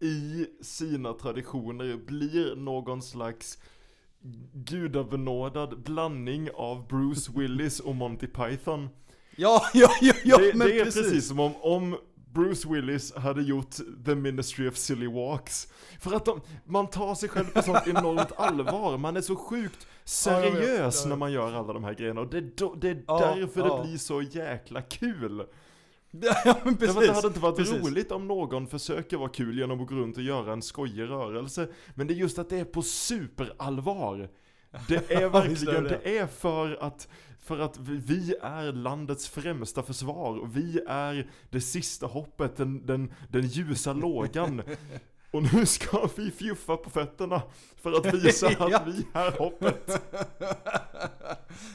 i 0.00 0.46
sina 0.60 1.12
traditioner 1.12 1.96
blir 1.96 2.56
någon 2.56 3.02
slags 3.02 3.58
gudabenådad 4.54 5.82
blandning 5.82 6.48
av 6.54 6.86
Bruce 6.88 7.32
Willis 7.34 7.80
och 7.80 7.94
Monty 7.94 8.26
Python. 8.26 8.88
Ja, 9.36 9.62
ja, 9.74 9.88
ja, 10.00 10.14
ja 10.24 10.38
det, 10.38 10.54
men 10.54 10.66
det 10.68 10.80
är 10.80 10.84
precis. 10.84 11.02
precis. 11.02 11.28
som 11.28 11.40
om, 11.40 11.52
om 11.60 11.96
Bruce 12.34 12.68
Willis 12.68 13.14
hade 13.14 13.42
gjort 13.42 13.70
The 14.04 14.14
Ministry 14.14 14.68
of 14.68 14.76
Silly 14.76 15.06
Walks. 15.06 15.68
För 16.00 16.12
att 16.16 16.24
de, 16.24 16.40
man 16.64 16.86
tar 16.86 17.14
sig 17.14 17.28
själv 17.28 17.44
på 17.44 17.62
sånt 17.62 17.86
enormt 17.86 18.32
allvar, 18.36 18.98
man 18.98 19.16
är 19.16 19.20
så 19.20 19.36
sjukt 19.36 19.86
Ja, 20.26 20.32
jag 20.32 20.50
vet. 20.50 20.52
seriös 20.64 21.00
Ja. 21.04 21.08
när 21.08 21.16
man 21.16 21.32
gör 21.32 21.52
alla 21.52 21.72
de 21.72 21.84
här 21.84 21.94
grejerna 21.94 22.20
och 22.20 22.26
det, 22.30 22.38
är 22.38 22.50
då- 22.56 22.74
det 22.74 22.88
är 22.90 23.02
Ja, 23.06 23.34
därför 23.36 23.60
ja. 23.60 23.76
det 23.76 23.88
blir 23.88 23.98
så 23.98 24.22
jäkla 24.22 24.82
kul. 24.82 25.42
Ja, 26.20 26.56
men 26.64 26.76
precis. 26.76 26.96
det 26.96 27.12
hade 27.12 27.26
inte 27.26 27.40
varit 27.40 27.56
Precis. 27.56 27.84
roligt 27.84 28.12
om 28.12 28.28
någon 28.28 28.66
försöker 28.66 29.16
vara 29.16 29.28
kul 29.28 29.58
genom 29.58 29.80
att 29.80 29.86
gå 29.88 29.94
runt 29.94 30.16
och 30.16 30.22
göra 30.22 30.52
en 30.52 30.62
skojig 30.62 31.02
rörelse. 31.02 31.68
Men 31.94 32.06
det 32.06 32.14
är 32.14 32.16
just 32.16 32.38
att 32.38 32.48
det 32.48 32.58
är 32.58 32.64
på 32.64 32.82
superallvar. 32.82 34.28
Det 34.88 35.10
är 35.10 35.28
verkligen, 35.28 35.84
det. 35.84 36.18
är 36.18 36.26
för 36.26 36.76
att, 36.82 37.08
för 37.40 37.58
att 37.58 37.78
vi- 37.78 37.96
vi 38.06 38.34
är 38.42 38.72
landets 38.72 39.28
främsta 39.28 39.82
försvar 39.82 40.38
och 40.38 40.56
vi 40.56 40.80
är 40.88 41.30
det 41.50 41.60
sista 41.60 42.06
hoppet, 42.06 42.56
den, 42.56 42.86
den, 42.86 43.12
den 43.28 43.46
ljusa 43.46 43.92
lågan. 43.92 44.62
Och 45.34 45.42
nu 45.54 45.66
ska 45.66 46.08
vi 46.16 46.30
fjuffa 46.30 46.76
på 46.76 46.90
fötterna 46.90 47.42
för 47.82 47.92
att 47.92 48.14
visa 48.14 48.50
Ja. 48.58 48.76
att 48.76 48.86
vi 48.86 49.06
är 49.12 49.30
hoppet. 49.38 50.02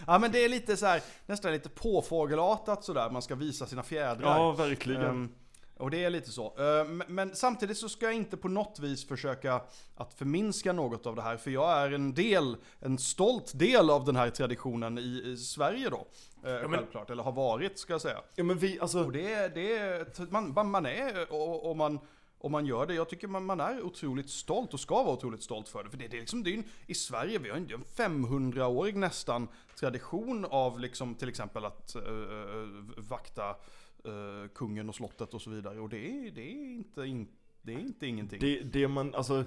ja 0.07 0.19
men 0.19 0.31
det 0.31 0.45
är 0.45 0.49
lite 0.49 0.77
så 0.77 0.85
här, 0.85 1.01
nästan 1.25 1.51
lite 1.51 1.69
påfågelartat 1.69 2.83
sådär, 2.83 3.09
man 3.09 3.21
ska 3.21 3.35
visa 3.35 3.65
sina 3.65 3.83
fjädrar. 3.83 4.37
Ja, 4.37 4.51
verkligen. 4.51 5.01
Ehm, 5.01 5.29
och 5.77 5.91
det 5.91 6.03
är 6.03 6.09
lite 6.09 6.31
så. 6.31 6.57
Ehm, 6.57 7.03
men- 7.07 7.35
samtidigt 7.35 7.77
så 7.77 7.89
ska 7.89 8.05
jag 8.05 8.15
inte 8.15 8.37
på 8.37 8.47
något 8.47 8.79
vis 8.79 9.07
försöka 9.07 9.61
att 9.95 10.13
förminska 10.13 10.73
något 10.73 11.05
av 11.05 11.15
det 11.15 11.21
här, 11.21 11.37
för 11.37 11.51
jag 11.51 11.71
är 11.77 11.91
en 11.91 12.13
del, 12.13 12.57
en 12.79 12.97
stolt 12.97 13.51
del 13.59 13.89
av 13.89 14.05
den 14.05 14.15
här 14.15 14.29
traditionen 14.29 14.97
i, 14.97 15.23
i 15.25 15.37
Sverige 15.37 15.89
då. 15.89 15.97
Uh, 15.97 16.61
men- 16.61 16.71
Självklart, 16.71 17.09
eller 17.09 17.23
har 17.23 17.31
varit 17.31 17.79
ska 17.79 17.93
jag 17.93 18.01
säga. 18.01 18.17
Ja 18.35 18.43
men 18.43 18.57
vi, 18.57 18.79
alltså. 18.79 19.03
Och 19.03 19.11
det 19.11 19.47
det 19.55 20.31
man- 20.31 20.69
man 20.71 20.85
är, 20.85 21.33
och, 21.33 21.69
och 21.69 21.77
man, 21.77 21.99
och 22.39 22.51
man 22.51 22.65
gör 22.65 22.85
det, 22.85 22.93
jag 22.93 23.09
tycker 23.09 23.27
man, 23.27 23.45
man 23.45 23.59
är 23.59 23.81
otroligt 23.81 24.29
stolt 24.29 24.73
och 24.73 24.79
ska 24.79 25.03
vara 25.03 25.13
otroligt 25.13 25.43
stolt 25.43 25.69
för 25.69 25.83
det. 25.83 25.89
För 25.89 25.97
det, 25.97 26.07
det 26.07 26.17
är 26.17 26.21
liksom, 26.21 26.43
det 26.43 26.49
är 26.49 26.51
ju, 26.51 26.57
en- 26.57 26.65
i 26.87 26.93
Sverige, 26.93 27.39
vi 27.39 27.49
har 27.49 27.57
ju 27.57 27.63
en 27.75 27.83
500-årig 27.83 28.95
nästan 28.95 29.47
tradition 29.79 30.45
av 30.45 30.79
liksom 30.79 31.15
till 31.15 31.29
exempel 31.29 31.65
att 31.65 31.95
eh, 31.95 32.01
eh, 32.03 32.67
vakta 32.97 33.49
eh, 33.49 34.49
kungen 34.55 34.89
och 34.89 34.95
slottet 34.95 35.33
och 35.33 35.41
så 35.41 35.49
vidare. 35.49 35.79
Och 35.79 35.89
det 35.89 35.97
är, 36.09 36.31
det 36.31 36.41
är 36.41 36.75
inte, 36.75 37.05
in, 37.05 37.27
det 37.61 37.73
är 37.73 37.79
inte 37.79 38.07
ingenting. 38.07 38.39
Det, 38.39 38.61
det 38.63 38.87
man, 38.87 39.15
alltså, 39.15 39.43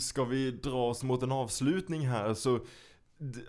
ska 0.00 0.24
vi 0.24 0.50
dra 0.50 0.88
oss 0.88 1.02
mot 1.02 1.22
en 1.22 1.32
avslutning 1.32 2.06
här 2.08 2.34
så, 2.34 2.60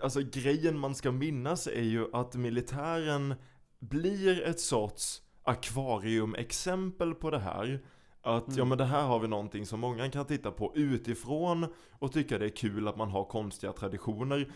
alltså 0.02 0.20
grejen 0.22 0.78
man 0.78 0.94
ska 0.94 1.12
minnas 1.12 1.66
är 1.66 1.82
ju 1.82 2.14
att 2.14 2.34
militären 2.34 3.34
blir 3.78 4.42
ett 4.42 4.60
sorts 4.60 5.22
akvariumexempel 5.42 7.14
på 7.14 7.30
det 7.30 7.38
här. 7.38 7.80
Att 8.22 8.56
ja 8.56 8.64
men 8.64 8.78
det 8.78 8.84
här 8.84 9.02
har 9.06 9.18
vi 9.18 9.28
någonting 9.28 9.66
som 9.66 9.80
många 9.80 10.10
kan 10.10 10.24
titta 10.26 10.50
på 10.50 10.72
utifrån 10.74 11.66
och 11.92 12.12
tycka 12.12 12.38
det 12.38 12.44
är 12.44 12.48
kul 12.56 12.88
att 12.88 12.96
man 12.96 13.08
har 13.10 13.24
konstiga 13.24 13.72
traditioner. 13.72 14.52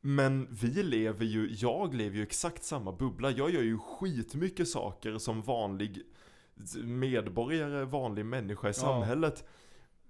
Men 0.00 0.48
vi 0.50 0.82
lever 0.82 1.24
ju, 1.24 1.48
jag 1.58 1.94
lever 1.94 2.16
ju 2.16 2.22
exakt 2.22 2.64
samma 2.64 2.92
bubbla. 2.92 3.30
Jag 3.30 3.50
gör 3.50 3.62
ju 3.62 3.78
skitmycket 3.78 4.68
saker 4.68 5.18
som 5.18 5.42
vanlig 5.42 6.02
medborgare, 6.84 7.84
vanlig 7.84 8.26
människa 8.26 8.68
i 8.68 8.74
samhället. 8.74 9.44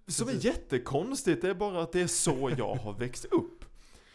Som 0.07 0.29
är 0.29 0.45
jättekonstigt, 0.45 1.43
det 1.43 1.51
är 1.51 1.55
bara 1.55 1.83
att 1.83 1.93
det 1.93 2.01
är 2.01 2.07
så 2.07 2.51
jag 2.59 2.75
har 2.75 2.93
växt 2.99 3.25
upp. 3.25 3.65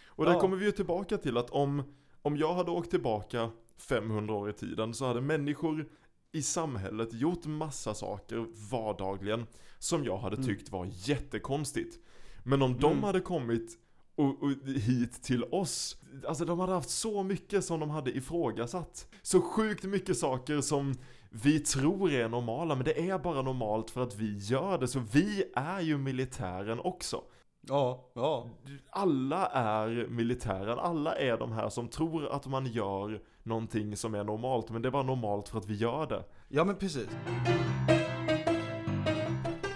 Och 0.06 0.26
där 0.26 0.34
Ja. 0.34 0.40
kommer 0.40 0.58
vi 0.58 0.66
ju 0.66 0.72
tillbaka 0.72 1.18
till 1.18 1.38
att 1.38 1.50
om, 1.50 1.84
om 2.22 2.38
jag 2.38 2.54
hade 2.54 2.72
åkt 2.72 2.90
tillbaka 2.90 3.50
500 3.78 4.34
år 4.34 4.50
i 4.50 4.54
tiden 4.54 4.94
så 4.94 5.06
hade 5.06 5.22
människor 5.22 5.90
i 6.34 6.42
samhället 6.42 7.14
gjort 7.14 7.46
massa 7.46 7.94
saker 7.94 8.46
vardagligen 8.72 9.48
som 9.80 10.04
jag 10.06 10.18
hade 10.18 10.36
Mm. 10.36 10.48
tyckt 10.48 10.72
var 10.72 10.88
jättekonstigt. 10.92 12.00
Men 12.44 12.62
om 12.62 12.80
de 12.80 12.92
Mm. 12.92 13.04
hade 13.04 13.20
kommit 13.20 13.78
och, 14.16 14.44
och 14.44 14.50
hit 14.68 15.24
till 15.24 15.44
oss, 15.44 15.98
alltså 16.28 16.46
de 16.46 16.60
hade 16.60 16.74
haft 16.74 16.90
så 16.90 17.24
mycket 17.24 17.66
som 17.66 17.80
de 17.80 17.90
hade 17.90 18.18
ifrågasatt. 18.18 19.08
Så 19.22 19.42
sjukt 19.42 19.84
mycket 19.84 20.18
saker 20.18 20.62
som 20.62 20.94
vi 21.30 21.60
tror 21.60 22.12
är 22.12 22.30
normala, 22.30 22.76
men 22.76 22.86
det 22.86 23.10
är 23.10 23.20
bara 23.20 23.42
normalt 23.42 23.90
för 23.90 24.02
att 24.04 24.16
vi 24.16 24.38
gör 24.38 24.78
det. 24.78 24.88
Så 24.88 25.00
vi 25.00 25.44
är 25.56 25.80
ju 25.82 25.98
militären 25.98 26.80
också. 26.80 27.22
Ja, 27.68 28.12
ja. 28.16 28.50
Alla 28.90 29.48
är 29.48 30.08
militären, 30.10 30.80
alla 30.80 31.16
är 31.16 31.38
de 31.38 31.52
här 31.52 31.70
som 31.70 31.88
tror 31.88 32.28
att 32.28 32.48
man 32.48 32.66
gör 32.66 33.22
någonting 33.44 33.98
som 33.98 34.16
är 34.16 34.24
normalt, 34.24 34.70
men 34.70 34.82
det 34.82 34.90
är 34.90 34.92
bara 34.92 35.04
normalt 35.04 35.50
för 35.50 35.58
att 35.58 35.66
vi 35.66 35.76
gör 35.76 36.06
det. 36.06 36.24
Ja 36.48 36.64
men 36.64 36.76
precis. 36.76 37.08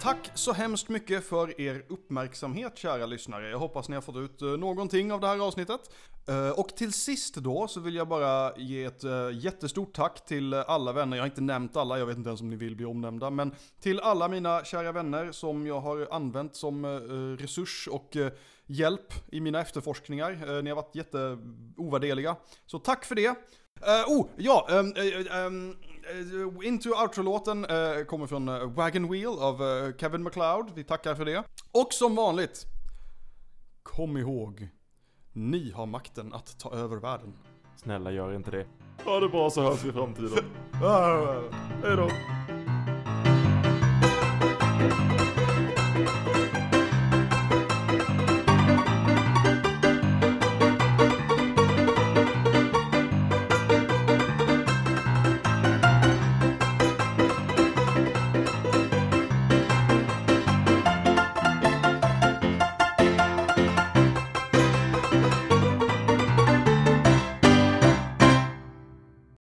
Tack 0.05 0.31
så 0.33 0.53
hemskt 0.53 0.89
mycket 0.89 1.25
för 1.25 1.61
er 1.61 1.85
uppmärksamhet 1.89 2.77
kära 2.77 3.05
lyssnare. 3.05 3.49
Jag 3.49 3.59
hoppas 3.59 3.89
ni 3.89 3.95
har 3.95 4.01
fått 4.01 4.15
ut 4.15 4.41
eh, 4.41 4.47
någonting 4.47 5.11
av 5.11 5.19
det 5.19 5.27
här 5.27 5.39
avsnittet. 5.39 5.81
Eh, 6.27 6.49
och 6.49 6.67
till 6.67 6.93
sist 6.93 7.35
då 7.35 7.67
så 7.67 7.79
vill 7.79 7.95
jag 7.95 8.07
bara 8.07 8.57
ge 8.57 8.83
ett 8.83 9.03
eh, 9.03 9.29
jättestort 9.33 9.95
tack 9.95 10.25
till 10.25 10.53
alla 10.53 10.93
vänner. 10.93 11.17
Jag 11.17 11.23
har 11.23 11.27
inte 11.27 11.41
nämnt 11.41 11.75
alla, 11.75 11.99
jag 11.99 12.05
vet 12.05 12.17
inte 12.17 12.29
ens 12.29 12.41
om 12.41 12.49
ni 12.49 12.55
vill 12.55 12.75
bli 12.75 12.85
omnämnda. 12.85 13.29
Men 13.29 13.55
till 13.79 13.99
alla 13.99 14.27
mina 14.27 14.63
kära 14.63 14.91
vänner 14.91 15.31
som 15.31 15.67
jag 15.67 15.79
har 15.79 16.07
använt 16.11 16.55
som 16.55 16.85
resurs 17.39 17.87
och 17.91 18.17
hjälp 18.67 19.13
i 19.31 19.41
mina 19.41 19.61
efterforskningar. 19.61 20.31
Eh, 20.31 20.63
Ni 20.63 20.69
har 20.69 20.75
varit 20.75 20.95
jätteovärderliga. 20.95 22.35
Så 22.65 22.79
tack 22.79 23.05
för 23.05 23.15
det. 23.15 23.27
Uh, 23.27 23.35
oh, 24.07 24.27
ja, 24.37 24.67
um, 24.69 24.93
um, 25.47 26.63
Into 26.63 26.89
Outro-låten 26.89 27.65
kommer 28.05 28.27
från 28.27 28.73
Wagon 28.73 29.11
Wheel 29.11 29.39
av 29.39 29.57
Kevin 29.97 30.23
MacLeod. 30.23 30.71
Vi 30.75 30.83
tackar 30.83 31.15
för 31.15 31.25
det. 31.25 31.43
Och 31.71 31.93
som 31.93 32.15
vanligt, 32.15 32.65
kom 33.83 34.17
ihåg, 34.17 34.69
ni 35.33 35.71
har 35.71 35.85
makten 35.85 36.33
att 36.33 36.59
ta 36.59 36.73
över 36.73 36.97
världen. 36.97 37.33
Snälla 37.75 38.11
gör 38.11 38.33
inte 38.35 38.51
det. 38.51 38.65
Ha 39.05 39.19
det 39.19 39.29
bra 39.29 39.49
så 39.49 39.61
hörs 39.61 39.83
vi 39.83 39.89
i 39.89 39.91
framtiden. 39.91 40.45
Hej 41.83 41.95
då. 41.95 42.09